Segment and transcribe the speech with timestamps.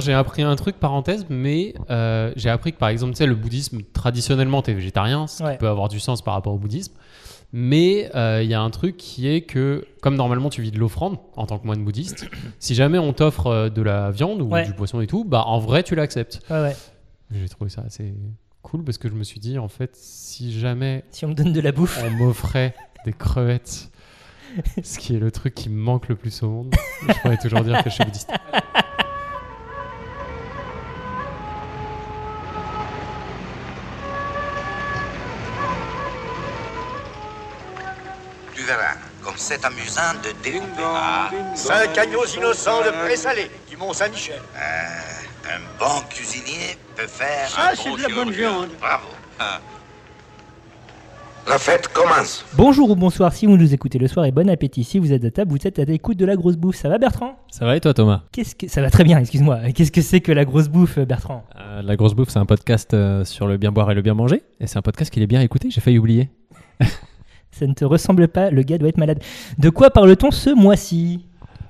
[0.00, 3.34] J'ai appris un truc, parenthèse, mais euh, j'ai appris que par exemple, tu sais, le
[3.34, 5.52] bouddhisme, traditionnellement, tu es végétarien, ce Ouais.
[5.52, 6.94] qui peut avoir du sens par rapport au bouddhisme.
[7.54, 10.78] Mais euh, il y a un truc qui est que, comme normalement tu vis de
[10.78, 12.26] l'offrande en tant que moine bouddhiste,
[12.58, 14.64] si jamais on t'offre euh, de la viande ou Ouais.
[14.64, 16.40] du poisson et tout, bah en vrai tu l'acceptes.
[16.48, 16.76] Ouais, ouais.
[17.30, 18.14] J'ai trouvé ça assez
[18.62, 21.52] cool parce que je me suis dit, en fait, si jamais Si on me donne
[21.52, 22.02] de la bouffe.
[22.06, 22.74] on m'offrait
[23.04, 23.90] des crevettes,
[24.82, 26.74] ce qui est le truc qui me manque le plus au monde,
[27.06, 28.30] je pourrais toujours dire que je suis bouddhiste.
[39.22, 40.82] Comme c'est amusant de découper.
[40.84, 44.40] Ah, Cinq agneaux innocents de présalé du Mont-Saint-Michel.
[44.56, 47.48] Euh, un bon cuisinier peut faire.
[47.48, 48.68] Ça, un c'est bon de la bonne viande.
[48.80, 49.06] Bravo.
[51.48, 52.44] La fête commence.
[52.54, 55.24] Bonjour ou bonsoir si vous nous écoutez le soir et bon appétit si vous êtes
[55.24, 56.76] à table, vous êtes à l'écoute de la grosse bouffe.
[56.76, 57.36] Ça va Bertrand?
[57.50, 58.22] Ça va et toi Thomas?
[58.30, 59.58] Qu'est-ce que ça va très bien, excuse-moi.
[59.74, 61.44] Qu'est-ce que c'est que la grosse bouffe Bertrand?
[61.58, 64.14] Euh, La grosse bouffe c'est un podcast euh, sur le bien boire et le bien
[64.14, 66.30] manger et c'est un podcast qui est bien écouté, j'ai failli oublier.
[67.52, 69.20] Ça ne te ressemble pas, le gars doit être malade.
[69.58, 71.20] De quoi parle-t-on ce mois-ci?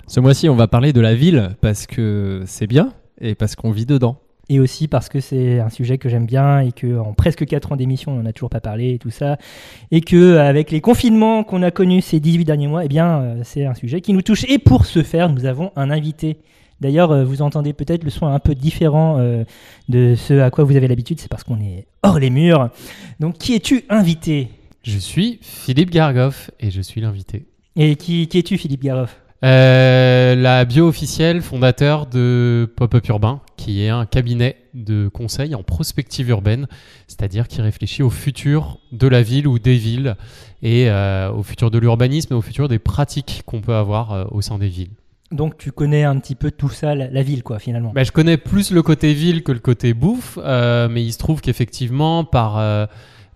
[0.07, 3.71] Ce mois-ci on va parler de la ville parce que c'est bien et parce qu'on
[3.71, 4.17] vit dedans.
[4.49, 7.71] Et aussi parce que c'est un sujet que j'aime bien et que en presque 4
[7.71, 9.37] ans d'émission, on n'en a toujours pas parlé et tout ça.
[9.91, 13.41] Et que avec les confinements qu'on a connus ces 18 derniers mois, eh bien, euh,
[13.43, 14.43] c'est un sujet qui nous touche.
[14.49, 16.37] Et pour ce faire, nous avons un invité.
[16.81, 19.45] D'ailleurs, euh, vous entendez peut-être le son un peu différent euh,
[19.87, 22.69] de ce à quoi vous avez l'habitude, c'est parce qu'on est hors les murs.
[23.21, 24.49] Donc, qui es-tu invité?
[24.83, 27.45] Je suis Philippe Gargoff et je suis l'invité.
[27.77, 33.81] Et qui, qui es-tu, Philippe Garoff Euh, la bio officielle, fondateur de Pop-Up Urbain, qui
[33.81, 36.67] est un cabinet de conseil en prospective urbaine,
[37.07, 40.17] c'est-à-dire qui réfléchit au futur de la ville ou des villes,
[40.61, 44.25] et euh, au futur de l'urbanisme et au futur des pratiques qu'on peut avoir euh,
[44.31, 44.91] au sein des villes.
[45.31, 47.91] Donc, tu connais un petit peu tout ça, la, la ville, quoi, finalement.
[47.95, 51.17] Bah, je connais plus le côté ville que le côté bouffe, euh, mais il se
[51.17, 52.85] trouve qu'effectivement, par, euh,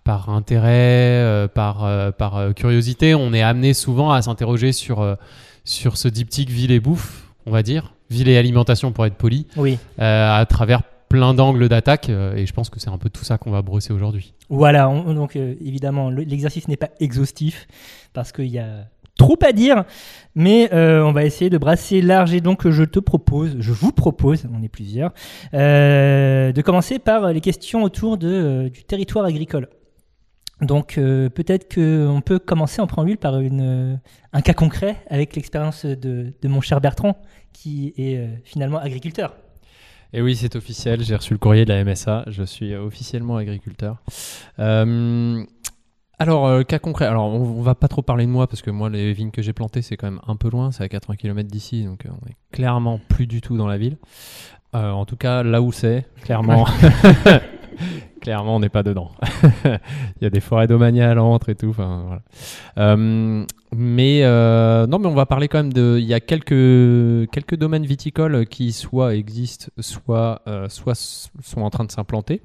[0.07, 5.17] par intérêt, euh, par, euh, par euh, curiosité, on est amené souvent à s'interroger sur,
[5.65, 9.47] sur ce diptyque ville et bouffe, on va dire, ville et alimentation pour être poli,
[9.57, 9.77] Oui.
[9.97, 13.51] à travers plein d'angles d'attaque, et je pense que c'est un peu tout ça qu'on
[13.51, 14.33] va brosser aujourd'hui.
[14.49, 17.67] Voilà, on- donc euh, évidemment, le- l'exercice n'est pas exhaustif
[18.13, 18.87] parce qu'il y a
[19.17, 19.83] trop à dire,
[20.35, 23.91] mais euh, on va essayer de brasser large et donc je te propose, je vous
[23.91, 25.11] propose, on est plusieurs,
[25.53, 29.67] euh, de commencer par les questions autour de, du territoire agricole.
[30.61, 33.95] Donc euh, peut-être qu'on peut commencer en préambule par une, euh,
[34.33, 37.17] un cas concret avec l'expérience de, de mon cher Bertrand
[37.53, 39.35] qui est euh, finalement agriculteur.
[40.13, 43.97] Et oui c'est officiel, j'ai reçu le courrier de la MSA, je suis officiellement agriculteur.
[44.57, 45.43] Euh,
[46.17, 48.71] alors euh, cas concret, alors on, on va pas trop parler de moi parce que
[48.71, 51.17] moi les vignes que j'ai plantées c'est quand même un peu loin, c'est à 80
[51.17, 53.97] km d'ici donc euh, on est clairement plus du tout dans la ville.
[54.75, 56.67] Euh, en tout cas, là où c'est, clairement,
[58.27, 59.11] clairement, on n'est pas dedans.
[59.63, 61.71] Il y a des forêts domaniales entre et tout.
[61.71, 62.21] Voilà.
[62.77, 65.95] Euh, mais euh, non, mais on va parler quand même de.
[65.97, 70.93] Il y a quelques quelques domaines viticoles qui soit existent, soit euh, soit
[71.41, 72.41] sont en train de s'implanter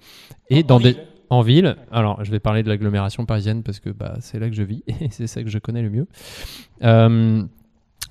[0.51, 0.97] et dans des
[1.31, 1.75] en ville.
[1.91, 4.85] Alors, je vais parler de l'agglomération parisienne parce que bah, c'est là que je vis
[5.01, 6.07] et c'est ça que je connais le mieux.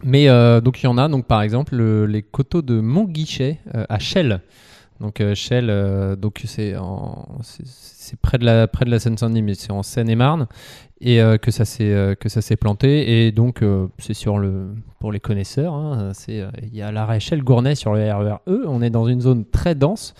[0.03, 0.27] Mais
[0.61, 4.41] donc il y en a, donc par exemple le- les coteaux de Montguichet à Chelles.
[5.01, 6.75] Donc euh, Chelles, euh, donc c'est
[8.21, 10.47] près de la près de la Seine-Saint-Denis, mais c'est en Seine-et-Marne
[11.01, 13.63] et euh, que ça s'est que ça s'est planté et donc
[13.97, 18.01] c'est sur le pour les connaisseurs, hein, c'est il y a l'arrêt Chelles-Gournay sur le
[18.01, 18.63] RER E.
[18.67, 20.13] On est dans une zone très dense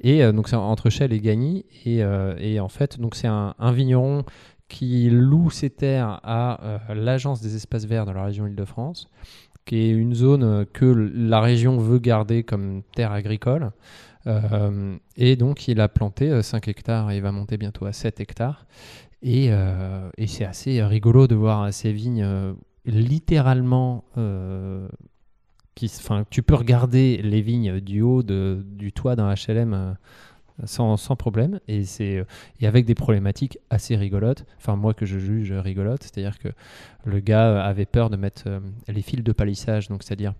[0.00, 2.02] et donc c'est entre Chelles et Gagny et,
[2.38, 4.24] et en fait donc c'est un, vigneron
[4.68, 6.58] qui loue ses terres à
[6.94, 9.08] l'Agence des espaces verts de la région Île-de-France,
[9.64, 13.70] qui est une zone que la région veut garder comme terre agricole.
[14.26, 17.92] Euh, et donc, il a planté euh, 5 hectares et il va monter bientôt à
[17.92, 18.66] 7 hectares.
[19.22, 22.52] Et, euh, et c'est assez rigolo de voir euh, ces vignes euh,
[22.86, 24.04] littéralement.
[24.18, 24.88] euh,
[25.74, 25.90] qui,
[26.30, 29.92] tu peux regarder les vignes du haut de- du toit d'un HLM euh,
[30.64, 31.60] sans, sans problème.
[31.68, 32.24] Et, euh,
[32.60, 34.44] et avec des problématiques assez rigolotes.
[34.58, 36.48] Enfin, moi que je juge rigolote, c'est-à-dire que
[37.04, 40.32] le gars avait peur de mettre euh, les fils de palissage, donc c'est-à-dire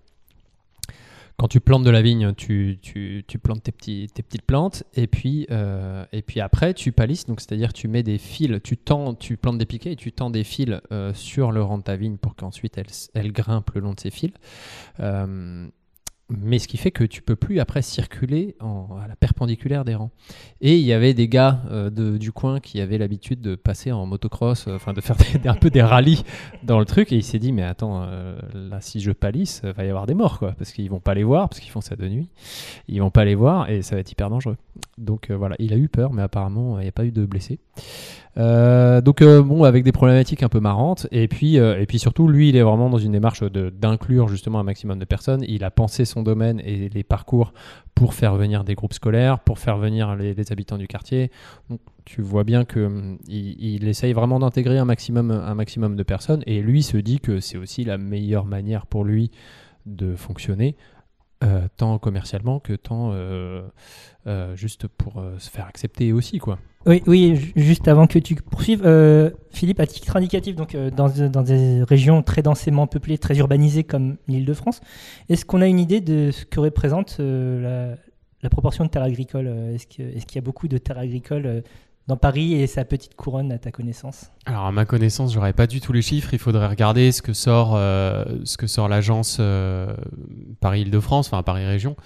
[1.37, 4.83] quand tu plantes de la vigne, tu, tu, tu plantes tes, petits, tes petites plantes
[4.95, 8.75] et puis, euh, et puis après tu palisses, donc c'est-à-dire tu mets des fils, tu,
[8.75, 11.83] tends, tu plantes des piquets et tu tends des fils euh, sur le rang de
[11.83, 14.31] ta vigne pour qu'ensuite elle, elle grimpe le long de ces fils.
[14.99, 15.67] Euh,
[16.29, 19.95] mais ce qui fait que tu peux plus après circuler en- à la perpendiculaire des
[19.95, 20.11] rangs.
[20.59, 23.91] Et il y avait des gars euh, de- du coin qui avaient l'habitude de passer
[23.93, 25.15] en motocross, euh, enfin de faire
[25.45, 26.23] un peu des rallyes
[26.63, 29.85] dans le truc, et il s'est dit mais attends, euh, là si je palisse, va
[29.85, 31.95] y avoir des morts quoi, parce qu'ils vont pas les voir, parce qu'ils font ça
[31.95, 32.29] de nuit,
[32.89, 34.57] ils vont pas les voir et ça va être hyper dangereux.
[34.97, 37.59] Donc voilà, il a eu peur, mais apparemment il n'y a pas eu de blessés.
[38.37, 41.97] Euh, donc euh, bon, avec des problématiques un peu marrantes, et puis euh, et puis
[41.97, 45.43] surtout, lui, il est vraiment dans une démarche d'inclure justement un maximum de personnes.
[45.47, 47.53] Il a pensé son domaine et les parcours
[47.95, 51.31] pour faire venir des groupes scolaires, pour faire venir les, habitants du quartier.
[51.69, 56.03] Donc tu vois bien que hum, il, essaye vraiment d'intégrer un maximum un maximum de
[56.03, 59.31] personnes, et lui se dit que c'est aussi la meilleure manière pour lui
[59.85, 60.75] de fonctionner.
[61.77, 63.13] tant commercialement que tant
[64.55, 66.59] juste pour se faire accepter aussi quoi.
[66.87, 71.09] Oui, oui, ju- juste avant que tu poursuives, euh, Philippe, à titre indicatif, euh, dans,
[71.43, 74.79] des régions très densément peuplées, très urbanisées comme l'Île-de-France,
[75.27, 77.93] est-ce qu'on a une idée de ce que représente euh,
[78.41, 81.63] la, proportion de terres agricoles Est-ce qu'il y a beaucoup de terres agricoles
[82.07, 84.31] dans Paris et sa petite couronne à ta connaissance?
[84.45, 86.29] Alors à ma connaissance, j'aurais pas du tout les chiffres.
[86.31, 87.77] Il faudrait regarder ce que sort,
[88.45, 89.41] ce sort l'agence
[90.61, 91.97] Paris-Île-de-France, enfin Paris Région,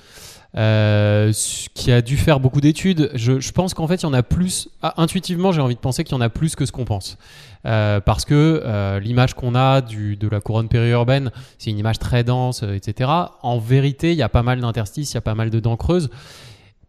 [0.58, 1.32] euh,
[1.74, 3.10] qui a dû faire beaucoup d'études.
[3.14, 4.70] Je, je pense qu'en fait, il y en a plus.
[4.82, 7.18] ah, intuitivement, j'ai envie de penser qu'il y en a plus que ce qu'on pense,
[7.66, 12.00] Euh, parce que euh, l'image qu'on a du, de la couronne périurbaine, c'est une image
[12.00, 13.10] très dense, euh, etc.
[13.44, 15.78] En vérité, il y a pas mal d'interstices, il y a pas mal de dents
[15.78, 16.10] creuses.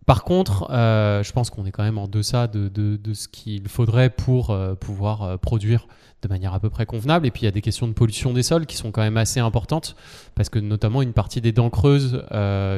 [0.07, 4.11] Par contre, euh, je pense qu'on est quand même en deçà de, ce qu'il faudrait
[4.11, 5.87] pour euh, pouvoir euh, produire
[6.23, 7.27] de manière à peu près convenable.
[7.27, 9.17] Et puis il y a des questions de pollution des sols qui sont quand même
[9.17, 9.97] assez importantes,
[10.37, 12.25] parce que notamment une partie des dents creuses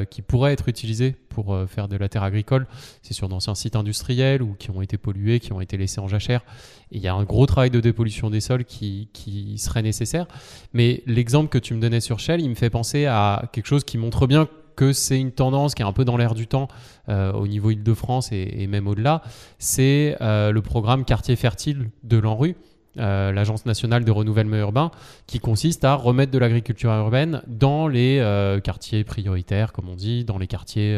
[0.09, 2.65] qui pourraient être utilisées pour faire de la terre agricole,
[3.03, 6.07] c'est sur d'anciens sites industriels ou qui ont été pollués, qui ont été laissés en
[6.07, 6.41] jachère.
[6.89, 10.25] Il y a un gros travail de dépollution des sols qui, qui serait nécessaire.
[10.73, 13.83] Mais l'exemple que tu me donnais sur Shell, il me fait penser à quelque chose
[13.83, 16.67] qui montre bien que c'est une tendance qui est un peu dans l'air du temps
[17.09, 19.21] euh, au niveau Île-de-France et, même au-delà,
[19.59, 22.55] c'est euh, le programme Quartier Fertile de l'ANRU,
[22.97, 24.91] euh, l'Agence nationale de renouvellement urbain,
[25.27, 28.19] qui consiste à remettre de l'agriculture urbaine dans les
[28.63, 30.97] quartiers prioritaires, comme on dit, dans les quartiers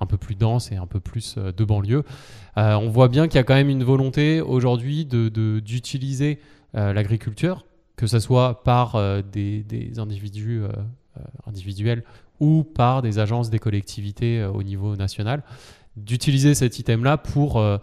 [0.00, 2.04] un peu plus denses et un peu plus de banlieue.
[2.56, 6.38] On voit bien qu'il y a quand même une volonté aujourd'hui d'utiliser
[6.74, 7.66] l'agriculture,
[7.96, 8.96] que ce soit par
[9.32, 10.62] des, des individus
[11.46, 12.04] individuels
[12.40, 15.42] ou par des agences des collectivités euh, au niveau national,
[15.96, 17.78] d'utiliser cet item-là pour, euh,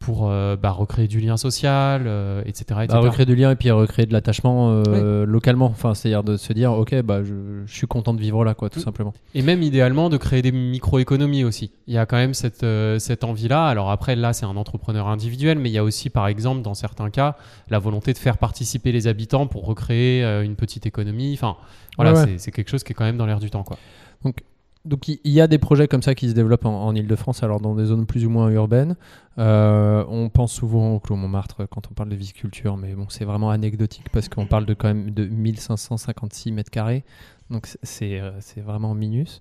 [0.00, 2.62] pour euh, bah, recréer du lien social, euh, etc.
[2.82, 2.86] etc.
[2.88, 5.66] Bah, recréer du lien et puis recréer de l'attachement euh, localement.
[5.66, 7.34] Enfin, c'est-à-dire de se dire, ok, bah, je,
[7.66, 9.12] je suis content de vivre là, quoi, tout simplement.
[9.34, 11.70] Et même idéalement de créer des micro-économies aussi.
[11.86, 13.66] Il y a quand même cette, euh, cette envie-là.
[13.66, 16.74] Alors après, là, c'est un entrepreneur individuel, mais il y a aussi, par exemple, dans
[16.74, 17.36] certains cas,
[17.68, 21.34] la volonté de faire participer les habitants pour recréer euh, une petite économie.
[21.34, 21.56] Enfin,
[21.96, 22.24] voilà, Ouais, ouais.
[22.26, 23.64] c'est- c'est quelque chose qui est quand même dans l'air du temps.
[23.64, 23.76] Quoi.
[24.24, 24.36] Donc
[24.84, 27.74] il il y a des projets comme ça qui se développent en, Ile-de-France, alors dans
[27.74, 28.96] des zones plus ou moins urbaines.
[29.38, 33.24] Euh, on pense souvent au Clos Montmartre quand on parle de viticulture, mais bon, c'est
[33.24, 37.04] vraiment anecdotique parce qu'on parle de quand même de 1556 mètres carrés,
[37.50, 37.68] donc
[38.02, 39.40] euh, c'est vraiment minus.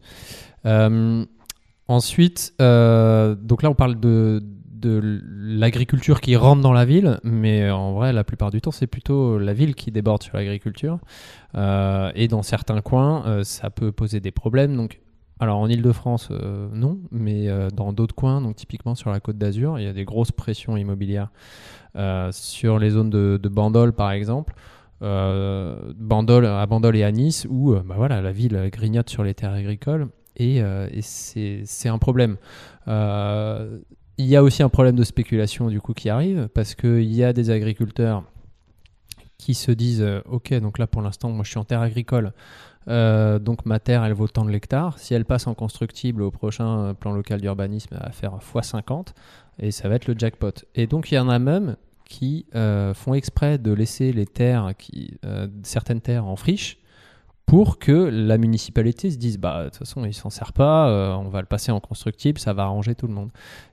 [0.65, 1.25] Euh,
[1.87, 4.43] ensuite, euh, donc là on parle de
[4.79, 8.87] de l'agriculture qui rentre dans la ville, mais en vrai, la plupart du temps, c'est
[8.87, 10.99] plutôt la ville qui déborde sur l'agriculture.
[11.55, 14.75] Euh, et dans certains coins, euh, ça peut poser des problèmes.
[14.75, 14.99] Donc,
[15.39, 19.37] alors en Ile-de-France, euh, non, mais euh, dans d'autres coins, donc typiquement sur la côte
[19.37, 21.29] d'Azur, il y a des grosses pressions immobilières
[21.95, 24.53] euh, sur les zones de, Bandol, par exemple.
[25.01, 29.53] Bandol, à Bandol et à Nice, où bah voilà, la ville grignote sur les terres
[29.53, 30.61] agricoles et,
[31.01, 32.35] c'est un problème.
[32.85, 37.23] Il y a aussi un problème de spéculation du coup qui arrive parce qu'il y
[37.23, 38.23] a des agriculteurs
[39.37, 42.33] qui se disent ok donc là pour l'instant moi je suis en terre agricole
[42.87, 44.97] euh, donc ma terre elle vaut tant de l'hectare.
[44.97, 49.07] Si elle passe en constructible au prochain euh, plan local d'urbanisme va faire x50
[49.59, 50.51] et ça va être le jackpot.
[50.75, 54.73] Et donc il y en a même qui euh, font exprès de laisser les terres
[54.77, 55.19] qui
[55.63, 56.79] certaines terres en friche
[57.49, 61.15] pour que la municipalité se dise bah de toute façon il s'en sert pas euh,
[61.15, 63.31] on va le passer en constructible ça va arranger tout le monde.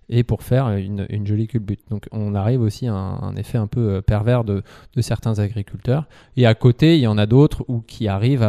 [0.08, 1.80] Et pour faire une, jolie culbute.
[1.90, 4.62] Donc on arrive aussi à un, effet un peu euh, pervers de,
[5.00, 6.06] certains agriculteurs.
[6.38, 8.48] Et à côté il y en a d'autres où qui arrivent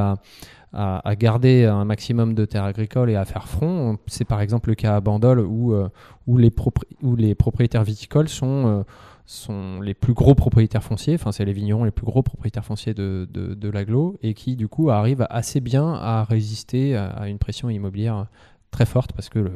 [0.73, 3.97] à garder un maximum de terres agricoles et à faire front.
[4.07, 5.89] C'est par exemple le cas à Bandol où, euh,
[6.37, 8.85] les, propriétaires viticoles sont,
[9.27, 12.93] sont les plus gros propriétaires fonciers, enfin c'est les vignerons les plus gros propriétaires fonciers
[12.93, 17.37] de, de, de l'agglo et qui du coup arrivent assez bien à résister à, une
[17.37, 18.27] pression immobilière
[18.71, 19.51] très forte parce que le,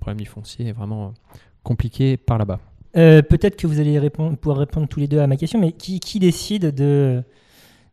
[0.00, 1.14] problème du foncier est vraiment
[1.62, 2.60] compliqué par là-bas.
[2.98, 5.98] Euh, Peut-être que vous allez pouvoir répondre tous les deux à ma question, mais qui,
[5.98, 7.22] qui décide de,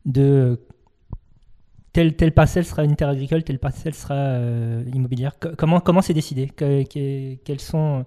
[0.06, 0.60] de
[1.94, 5.40] telle, telle parcelle sera une terre agricole, telle parcelle sera euh, immobilière?
[5.40, 6.48] Co- Comment c'est décidé?
[6.48, 8.04] Que- que- quelles, sont,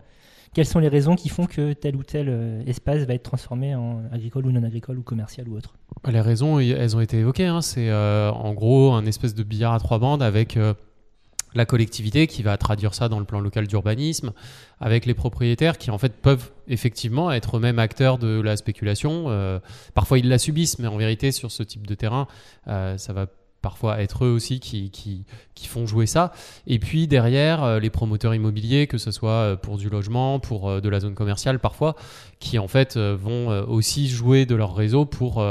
[0.56, 3.74] quelles sont les raisons qui font que tel ou tel euh, espace va être transformé
[3.74, 5.74] en agricole ou non agricole ou commercial ou autre?
[6.08, 7.44] Les raisons, elles ont été évoquées.
[7.44, 7.60] hein.
[7.60, 10.72] C'est euh, en gros un espèce de billard à trois bandes avec euh,
[11.54, 14.32] la collectivité qui va traduire ça dans le plan local d'urbanisme,
[14.80, 19.60] avec les propriétaires qui en fait peuvent effectivement être eux-mêmes acteurs de la spéculation.
[19.92, 22.28] Parfois ils la subissent, mais en vérité sur ce type de terrain,
[22.66, 23.26] ça va
[23.68, 25.24] parfois être eux aussi qui, qui,
[25.56, 26.30] qui font jouer ça.
[26.68, 30.60] Et puis derrière, euh, les promoteurs immobiliers, que ce soit euh, pour du logement, pour
[30.68, 31.96] euh, de la zone commerciale parfois,
[32.38, 35.44] qui en fait vont aussi jouer de leur réseau pour,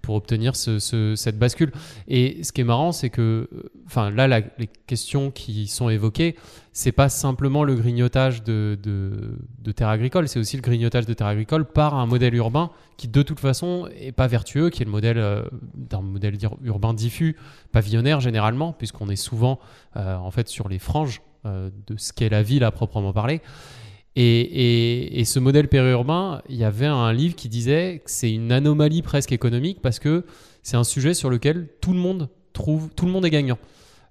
[0.00, 1.70] pour obtenir ce- ce- cette bascule.
[2.08, 3.48] Et ce qui est marrant, c'est que,
[3.86, 4.26] enfin là,
[4.58, 6.34] les questions qui sont évoquées,
[6.72, 11.26] c'est pas simplement le grignotage de, de, terres agricoles, c'est aussi le grignotage de terres
[11.26, 14.90] agricoles par un modèle urbain qui de toute façon est pas vertueux, qui est le
[14.90, 15.42] modèle euh,
[15.74, 17.36] d'un modèle urbain diffus,
[17.72, 19.58] pavillonnaire généralement, puisqu'on est souvent
[19.96, 23.40] euh, en fait sur les franges euh, de ce qu'est la ville à proprement parler.
[24.14, 28.32] Et, et- et ce modèle périurbain, il y avait un livre qui disait que c'est
[28.32, 30.24] une anomalie presque économique parce que
[30.62, 33.58] c'est un sujet sur lequel tout le monde trouve, tout le monde est gagnant.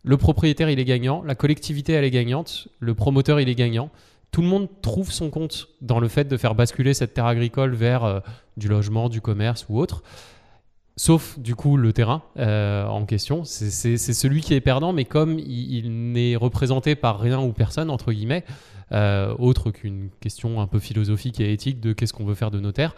[0.03, 3.91] Le propriétaire, il est gagnant, la collectivité, elle est gagnante, le promoteur, il est gagnant.
[4.31, 7.75] Tout le monde trouve son compte dans le fait de faire basculer cette terre agricole
[7.75, 8.19] vers euh,
[8.57, 10.03] du logement, du commerce ou autre.
[10.95, 13.43] Sauf du coup le terrain euh, en question.
[13.43, 18.11] C'est- celui qui est perdant, mais comme il, n'est représenté par rien ou personne, entre
[18.11, 18.43] guillemets,
[18.91, 22.59] euh, autre qu'une question un peu philosophique et éthique de qu'est-ce qu'on veut faire de
[22.59, 22.95] nos terres,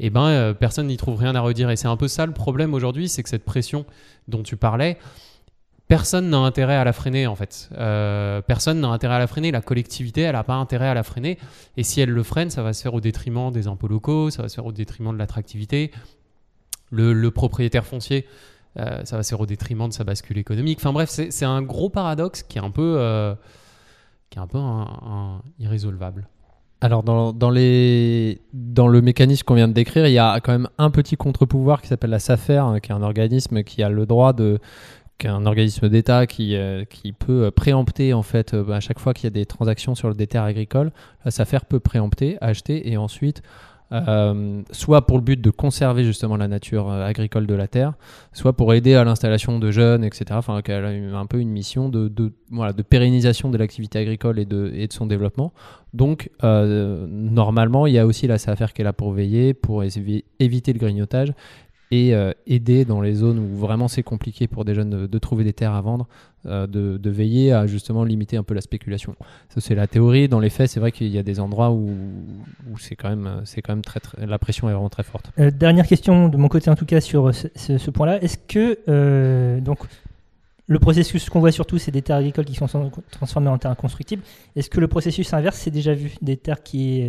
[0.00, 1.70] eh ben, personne n'y trouve rien à redire.
[1.70, 3.84] Et c'est un peu ça le problème aujourd'hui, c'est que cette pression
[4.26, 4.98] dont tu parlais,
[5.88, 7.68] personne n'a intérêt à la freiner en fait.
[7.72, 9.50] Euh, personne n'a intérêt à la freiner.
[9.50, 11.38] La collectivité, elle n'a pas intérêt à la freiner.
[11.76, 14.42] Et si elle le freine, ça va se faire au détriment des impôts locaux, ça
[14.42, 15.90] va se faire au détriment de l'attractivité.
[16.90, 18.24] Le, propriétaire foncier,
[18.78, 20.78] euh, ça va se faire au détriment de sa bascule économique.
[20.78, 23.34] Enfin bref, c'est un gros paradoxe qui est un peu, euh,
[25.58, 26.28] irrésolvable.
[26.80, 31.16] Alors, dans, le mécanisme qu'on vient de décrire, il y a quand même un petit
[31.16, 34.60] contre-pouvoir qui s'appelle la SAFER, hein, qui est un organisme qui a le droit de
[35.24, 39.14] un organisme d'État qui, euh, qui peut euh, préempter en fait euh, à chaque fois
[39.14, 40.92] qu'il y a des transactions sur des terres agricoles,
[41.24, 43.42] la SAFER peut préempter, acheter et ensuite
[43.92, 47.92] euh, soit pour le but de conserver justement la nature euh, agricole de la terre,
[48.32, 50.24] soit pour aider à l'installation de jeunes, etc.
[50.32, 52.10] Enfin, qu'elle a un peu une mission de,
[52.50, 55.52] voilà, de pérennisation de l'activité agricole et de, et de son développement.
[55.92, 59.84] Donc, euh, normalement, il y a aussi la SAFER qui est là pour veiller, pour
[59.84, 61.32] évi- éviter le grignotage
[61.94, 65.44] et euh, aider dans les zones où vraiment c'est compliqué pour des jeunes de, trouver
[65.44, 66.08] des terres à vendre,
[66.46, 69.14] euh, de, veiller à justement limiter un peu la spéculation.
[69.48, 70.26] Ça, c'est la théorie.
[70.28, 71.94] Dans les faits, c'est vrai qu'il y a des endroits où,
[72.80, 75.30] c'est quand même, très, la pression est vraiment très forte.
[75.38, 78.20] Euh, dernière question de mon côté en tout cas sur ce, point-là.
[78.22, 79.78] Est-ce que donc
[80.66, 84.22] le processus qu'on voit surtout c'est des terres agricoles qui sont transformées en terres constructibles.
[84.56, 87.04] Est-ce que le processus inverse c'est déjà vu des terres qui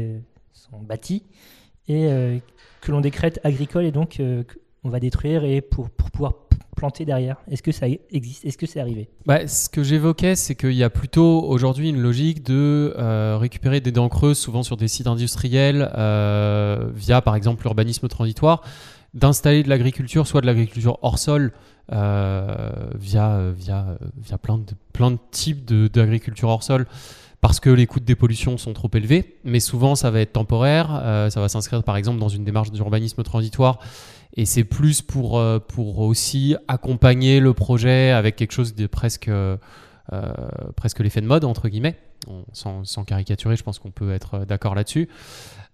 [0.54, 1.24] sont bâties
[1.88, 2.08] et
[2.82, 4.20] que l'on décrète agricoles et donc
[4.86, 6.34] on va détruire et pour, pour pouvoir
[6.76, 7.38] planter derrière.
[7.50, 8.46] Est-ce que ça existe?
[8.46, 9.10] Est-ce que c'est arrivé?
[9.26, 13.82] Bah, ce que j'évoquais, c'est qu'il y a plutôt aujourd'hui une logique de euh, récupérer
[13.82, 18.62] des dents creuses, souvent sur des sites industriels, euh, via par exemple l'urbanisme transitoire,
[19.16, 21.54] d'installer de l'agriculture, soit de l'agriculture hors sol,
[21.92, 26.86] euh, via, via, via plein, de, plein de types d'agriculture hors sol,
[27.42, 30.88] parce que les coûts de dépollution sont trop élevés, mais souvent ça va être temporaire,
[31.30, 33.80] ça va s'inscrire par exemple dans une démarche d'urbanisme transitoire,
[34.34, 39.28] et c'est plus pour, euh, pour aussi accompagner le projet avec quelque chose de presque,
[39.28, 39.58] euh,
[40.14, 40.34] euh,
[40.76, 41.98] presque l'effet de mode, entre guillemets.
[42.54, 45.10] Sans, sans caricaturer, je pense qu'on peut être d'accord là-dessus.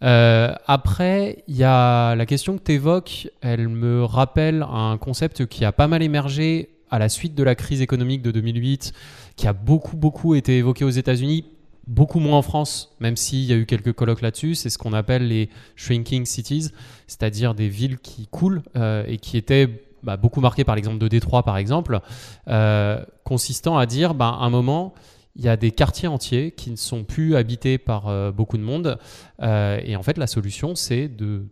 [0.01, 5.63] Après, il y a la question que tu évoques, elle me rappelle un concept qui
[5.63, 8.91] a pas mal émergé à la suite de la crise économique de 2008,
[9.37, 11.45] qui a beaucoup, beaucoup été évoqué aux États-Unis,
[11.87, 14.55] beaucoup moins en France, même s'il y a eu quelques colloques là-dessus.
[14.55, 16.69] C'est ce qu'on appelle les shrinking cities,
[17.07, 21.07] c'est-à-dire des villes qui coulent euh, et qui étaient bah, beaucoup marquées par l'exemple de
[21.07, 21.99] Détroit, par exemple,
[22.47, 24.93] euh, consistant à dire, bah, à un moment,
[25.35, 28.63] il y a des quartiers entiers qui ne sont plus habités par euh, beaucoup de
[28.63, 28.97] monde.
[29.41, 31.45] Et en fait, la solution, c'est de,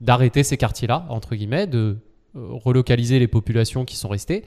[0.00, 1.98] d'arrêter ces quartiers-là, entre guillemets, de
[2.34, 4.44] relocaliser les populations qui sont restées,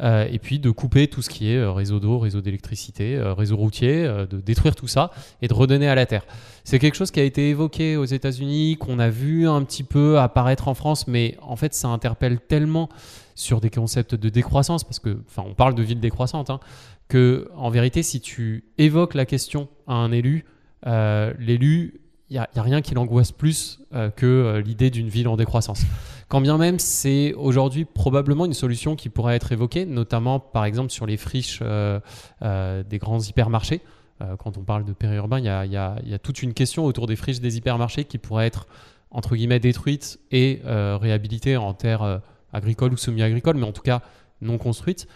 [0.00, 3.34] euh, et puis de couper tout ce qui est euh, réseau d'eau, réseau d'électricité, euh,
[3.34, 5.10] réseau routier, euh, de détruire tout ça
[5.42, 6.26] et de redonner à la terre.
[6.64, 10.18] C'est quelque chose qui a été évoqué aux États-Unis, qu'on a vu un petit peu
[10.18, 12.88] apparaître en France, mais en fait, ça interpelle tellement
[13.34, 16.60] sur des concepts de décroissance, parce que, enfin, on parle de ville décroissante, hein,
[17.08, 20.44] que en vérité, si tu évoques la question à un élu,
[20.86, 25.28] euh, l'élu, il n'y a, rien qui l'angoisse plus euh, que euh, l'idée d'une ville
[25.28, 25.82] en décroissance.
[26.28, 30.90] Quand bien même, c'est aujourd'hui probablement une solution qui pourrait être évoquée, notamment par exemple
[30.90, 32.00] sur les friches euh,
[32.42, 33.80] euh, des grands hypermarchés.
[34.22, 37.40] Euh, quand on parle de périurbain, il y a, toute une question autour des friches
[37.40, 38.66] des hypermarchés qui pourraient être
[39.12, 42.18] entre guillemets détruites et réhabilitées en terres euh,
[42.52, 44.02] agricoles ou semi-agricoles, mais en tout cas
[44.40, 45.06] non construites.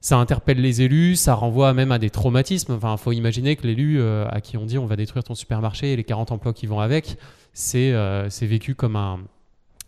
[0.00, 2.74] Ça interpelle les élus, ça renvoie même à des traumatismes.
[2.74, 5.92] Enfin, il faut imaginer que l'élu à qui on dit on va détruire ton supermarché
[5.92, 7.16] et les 40 emplois qui vont avec,
[7.56, 9.20] c'est euh, vécu comme un,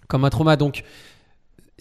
[0.09, 0.57] comme un trauma.
[0.57, 0.85] Donc,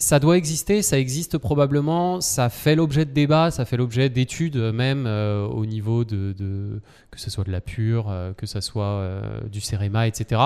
[0.00, 4.56] ça doit exister, ça existe probablement, ça fait l'objet de débats, ça fait l'objet d'études
[4.56, 6.80] même euh, au niveau de,
[7.10, 10.40] que ce soit de la pure, euh, que ce soit euh, du CEREMA, etc.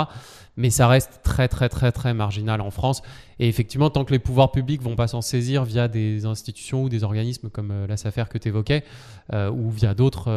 [0.56, 3.02] Mais ça reste très très très très marginal en France.
[3.40, 6.88] Et effectivement, tant que les pouvoirs publics vont pas s'en saisir via des institutions ou
[6.88, 8.84] des organismes comme la SAFER que tu évoquais,
[9.32, 10.30] ou via d'autres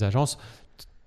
[0.00, 0.38] agences,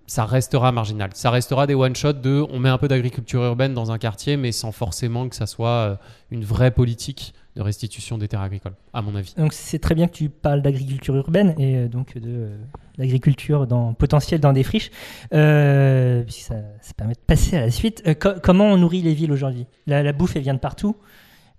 [0.08, 1.10] ça restera marginal.
[1.14, 4.52] Ça restera des one-shots de on met un peu d'agriculture urbaine dans un quartier, mais
[4.52, 5.96] sans forcément que ça soit euh,
[6.32, 9.34] une vraie politique de restitution des terres agricoles, à mon avis.
[9.38, 12.58] Donc c'est très bien que tu parles d'agriculture urbaine et euh, donc de euh,
[12.98, 14.92] l'agriculture dans, potentielle dans des friches,
[15.34, 16.56] euh, ça,
[16.98, 18.04] permet de passer à la suite.
[18.08, 19.68] Euh, co- comment on nourrit les villes aujourd'hui?
[19.88, 20.98] La, bouffe, elle vient de partout,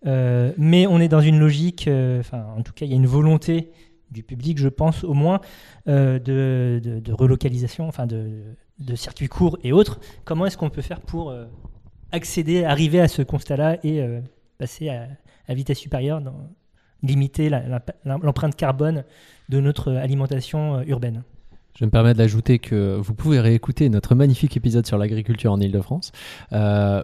[0.06, 2.96] euh, mais on est dans une logique, euh, enfin en tout cas il y a
[2.96, 3.70] une volonté
[4.10, 5.40] du public, je pense au moins,
[5.88, 8.42] euh, de, de- relocalisation, enfin de,
[8.78, 9.98] de circuits courts et autres.
[10.25, 11.44] Comment est-ce qu'on peut faire pour euh,
[12.12, 14.20] accéder, arriver à ce constat-là et euh,
[14.58, 15.08] passer à,
[15.48, 16.22] à vitesse supérieure
[17.02, 17.50] limiter
[18.04, 19.04] l'empreinte carbone
[19.48, 21.22] de notre alimentation urbaine?
[21.78, 26.10] Je me permets d'ajouter que vous pouvez réécouter notre magnifique épisode sur l'agriculture en Ile-de-France,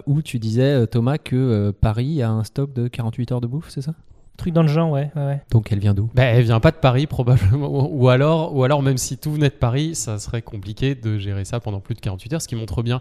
[0.07, 3.83] où tu disais, Thomas, que Paris a un stock de 48 heures de bouffe, c'est
[3.83, 3.95] ça?
[4.37, 5.11] Truc dans le genre, ouais.
[5.15, 5.43] ouais, ouais.
[5.51, 6.11] Donc elle vient d'où?
[6.15, 9.51] Ben, elle vient pas de Paris probablement, ou alors, ou alors même si tout venait
[9.51, 12.57] de Paris, ça serait compliqué de gérer ça pendant plus de 48 heures, ce qui
[12.57, 13.01] montre bien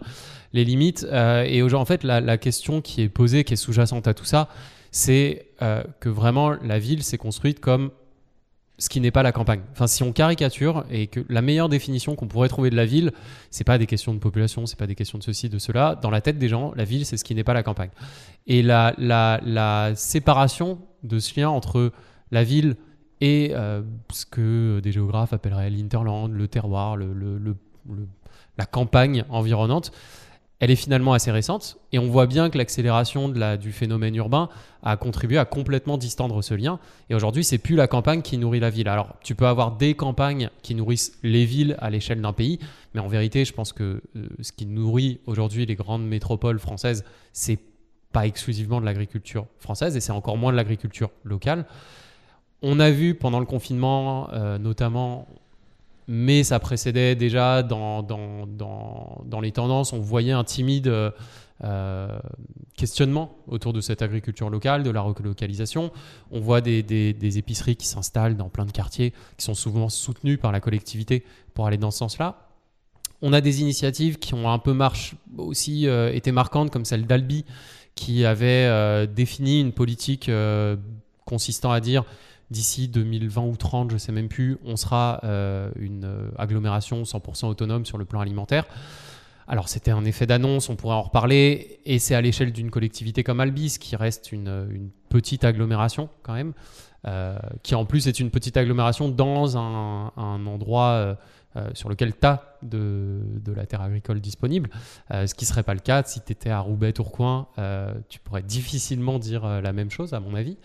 [0.52, 1.06] les limites.
[1.10, 4.14] Euh, et aujourd'hui, en fait, la, la question qui est posée, qui est sous-jacente à
[4.14, 4.48] tout ça,
[4.90, 7.90] c'est euh, que vraiment la ville s'est construite comme
[8.78, 9.60] ce qui n'est pas la campagne.
[9.72, 13.12] Enfin, si on caricature et que la meilleure définition qu'on pourrait trouver de la ville,
[13.50, 15.98] c'est pas des questions de population, c'est pas des questions de ceci, de cela.
[16.02, 17.90] Dans la tête des gens, la ville, c'est ce qui n'est pas la campagne.
[18.46, 21.92] Et la, la, la séparation de ce lien entre
[22.30, 22.76] la ville
[23.20, 23.82] et euh,
[24.12, 29.92] ce que des géographes appelleraient l'interland, le terroir, la campagne environnante,
[30.62, 31.78] elle est finalement assez récente.
[31.90, 34.48] Et on voit bien que l'accélération du phénomène urbain
[34.84, 36.78] a contribué à complètement distendre ce lien.
[37.10, 38.88] Et aujourd'hui, c'est plus la campagne qui nourrit la ville.
[38.88, 42.60] Alors, tu peux avoir des campagnes qui nourrissent les villes à l'échelle d'un pays,
[42.94, 47.04] mais en vérité, je pense que euh, ce qui nourrit aujourd'hui les grandes métropoles françaises,
[47.32, 47.58] c'est
[48.12, 51.66] pas exclusivement de l'agriculture française et c'est encore moins de l'agriculture locale.
[52.62, 55.26] On a vu pendant le confinement, euh, notamment,
[56.06, 58.46] mais ça précédait déjà dans, dans,
[59.24, 61.10] dans, les tendances, on voyait un timide euh,
[61.64, 62.18] euh,
[62.76, 65.90] questionnement autour de cette agriculture locale, de la relocalisation.
[66.30, 69.88] On voit des, des- des épiceries qui s'installent dans plein de quartiers, qui sont souvent
[69.88, 72.48] soutenues par la collectivité pour aller dans ce sens-là.
[73.24, 77.06] On a des initiatives qui ont un peu marche, aussi euh, été marquantes, comme celle
[77.06, 77.44] d'Albi,
[77.94, 80.76] qui avait euh, défini une politique euh,
[81.24, 82.04] consistant à dire
[82.50, 87.86] d'ici 2020 ou 30, je sais même plus, on sera euh, une agglomération 100% autonome
[87.86, 88.66] sur le plan alimentaire.
[89.48, 93.24] Alors c'était un effet d'annonce, on pourrait en reparler, et c'est à l'échelle d'une collectivité
[93.24, 96.52] comme Albis, qui reste une petite agglomération quand même,
[97.04, 101.14] euh, qui en plus est une petite agglomération dans un, endroit euh,
[101.56, 103.20] euh, sur lequel tu as de,
[103.54, 104.70] la terre agricole disponible,
[105.10, 107.48] ce qui ne serait pas le cas si tu étais à Roubaix, Tourcoing,
[108.08, 110.56] tu pourrais difficilement dire la même chose à mon avis.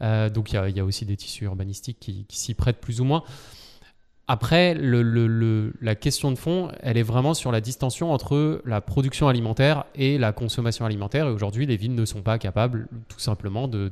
[0.00, 3.22] Donc il y a- aussi des tissus urbanistiques qui, s'y prêtent plus ou moins.
[4.26, 9.84] Après, la question de fond, elle est vraiment sur la distension entre la production alimentaire
[9.94, 11.26] et la consommation alimentaire.
[11.26, 13.90] Et aujourd'hui, les villes ne sont pas capables tout simplement de-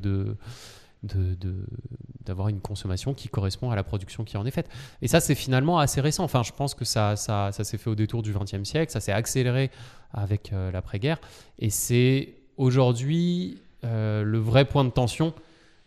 [1.02, 4.68] d'avoir une consommation qui correspond à la production qui en est faite.
[5.00, 6.24] Et ça, c'est finalement assez récent.
[6.24, 9.00] Enfin, je pense que ça, ça, ça s'est fait au détour du XXe siècle, ça
[9.00, 9.70] s'est accéléré
[10.12, 11.20] avec euh, l'après-guerre.
[11.58, 15.34] Et c'est aujourd'hui euh, le vrai point de tension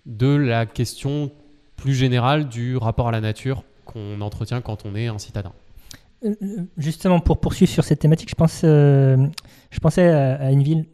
[0.05, 1.31] de la question
[1.75, 5.53] plus générale du rapport à la nature qu'on entretient quand on est un citadin.
[6.23, 6.33] Euh,
[6.77, 10.85] Justement, pour poursuivre sur cette thématique, je, pense, je pensais à, une ville,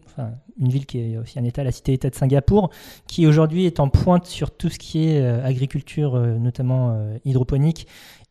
[0.62, 2.70] une ville qui est aussi un État, la cité-État de Singapour,
[3.08, 7.18] qui aujourd'hui est en pointe sur tout ce qui est euh, agriculture, euh, notamment euh,
[7.26, 7.88] hydroponique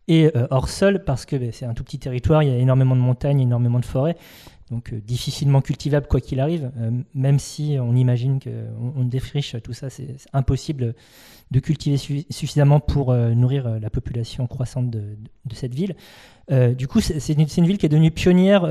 [0.09, 2.97] et hors sol, parce que ben, c'est un tout petit territoire, il y a énormément
[2.97, 4.17] de montagnes, énormément de forêts,
[4.69, 6.73] donc difficilement cultivable quoi qu'il arrive,
[7.15, 10.97] même si on imagine qu'on on défriche tout ça, c'est impossible
[11.53, 15.17] de cultiver su- suffisamment pour nourrir la population croissante de,
[15.53, 15.95] cette ville.
[16.51, 18.65] Du coup, c'est une, ville qui est devenue pionnière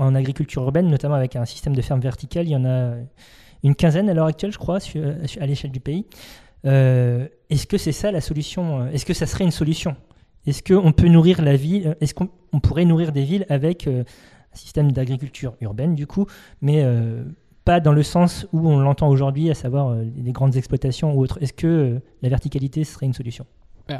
[0.00, 2.46] en agriculture urbaine, notamment avec un système de ferme verticale.
[2.46, 2.94] Il y en a
[3.62, 6.06] une quinzaine à l'heure actuelle, je crois, à l'échelle du pays.
[6.66, 8.86] Euh, Est-ce que c'est ça la solution?
[8.88, 9.96] Est-ce que ça serait une solution?
[10.46, 13.86] Est-ce qu'on peut nourrir la ville euh, Est-ce qu'on on pourrait nourrir des villes avec
[13.86, 14.04] euh,
[14.52, 16.26] un système d'agriculture urbaine, du coup,
[16.60, 16.84] mais
[17.64, 21.38] pas dans le sens où on l'entend aujourd'hui, à savoir des grandes exploitations ou autres?
[21.40, 23.46] Est-ce que la verticalité serait une solution?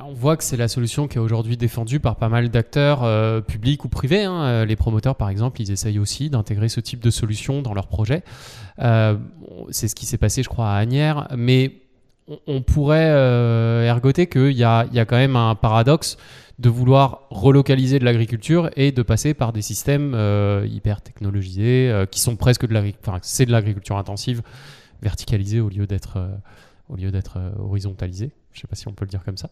[0.05, 3.41] On voit que c'est la solution qui est aujourd'hui défendue par pas mal d'acteurs euh,
[3.41, 4.25] publics ou privés.
[4.25, 4.43] hein.
[4.43, 7.89] Euh, Les promoteurs, par exemple, ils essayent aussi d'intégrer ce type de solution dans leurs
[7.89, 8.23] projets.
[8.79, 9.17] Euh,
[9.71, 11.29] c'est ce qui s'est passé, je crois, à Agnières.
[11.37, 11.73] Mais
[12.47, 13.09] on, pourrait
[13.87, 16.17] ergoter qu'il y a, quand même un paradoxe
[16.61, 20.15] de vouloir relocaliser de l'agriculture et de passer par des systèmes
[20.65, 24.43] hyper technologisés qui sont presque de l'agriculture, enfin, c'est de l'agriculture intensive,
[25.03, 26.21] verticalisée au lieu d'être
[27.59, 28.31] horizontalisée.
[28.53, 29.49] Je sais pas si on peut le dire comme ça.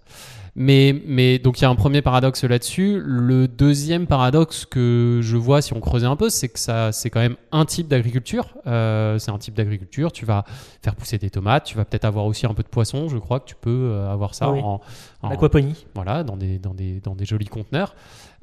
[0.57, 3.01] Mais, mais donc il y a un premier paradoxe là-dessus.
[3.05, 7.09] Le deuxième paradoxe que je vois si on creusait un peu, c'est que ça, c'est
[7.09, 8.57] quand même un type d'agriculture.
[8.67, 10.11] Euh, c'est un type d'agriculture.
[10.11, 10.45] Tu vas
[10.83, 11.65] faire pousser des tomates.
[11.65, 13.09] Tu vas peut-être avoir aussi un peu de poisson.
[13.09, 14.61] Je crois que tu peux euh, avoir ça Oui.
[14.61, 14.81] en,
[15.23, 17.95] en- L'aquaponie voilà, dans des, dans des, dans des jolis conteneurs.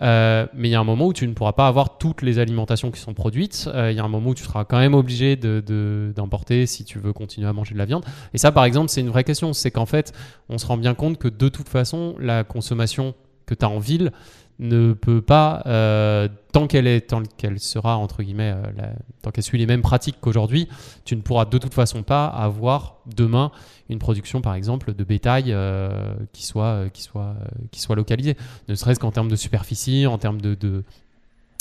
[0.01, 2.37] Euh, mais il y a un moment où tu ne pourras pas avoir toutes les
[2.39, 3.69] alimentations qui sont produites.
[3.73, 6.65] Euh, Il y a un moment où tu seras quand même obligé de- de- d'importer
[6.65, 8.03] si tu veux continuer à manger de la viande.
[8.33, 9.53] Et ça, par exemple, c'est une vraie question.
[9.53, 10.11] C'est qu'en fait,
[10.49, 13.79] on se rend bien compte que de toute façon, la consommation que tu as en
[13.79, 14.12] ville
[14.60, 19.43] ne peut pas, euh, tant qu'elle est, tant qu'elle sera entre guillemets, euh, tant qu'elle
[19.43, 20.69] suit les mêmes pratiques qu'aujourd'hui,
[21.03, 23.51] tu ne pourras de toute façon pas avoir demain
[23.89, 27.36] une production, par exemple, de bétail euh, qui soit, qui soit,
[27.71, 28.38] qui soit localisée,
[28.69, 30.84] ne serait-ce qu'en termes de superficie, en termes de, de,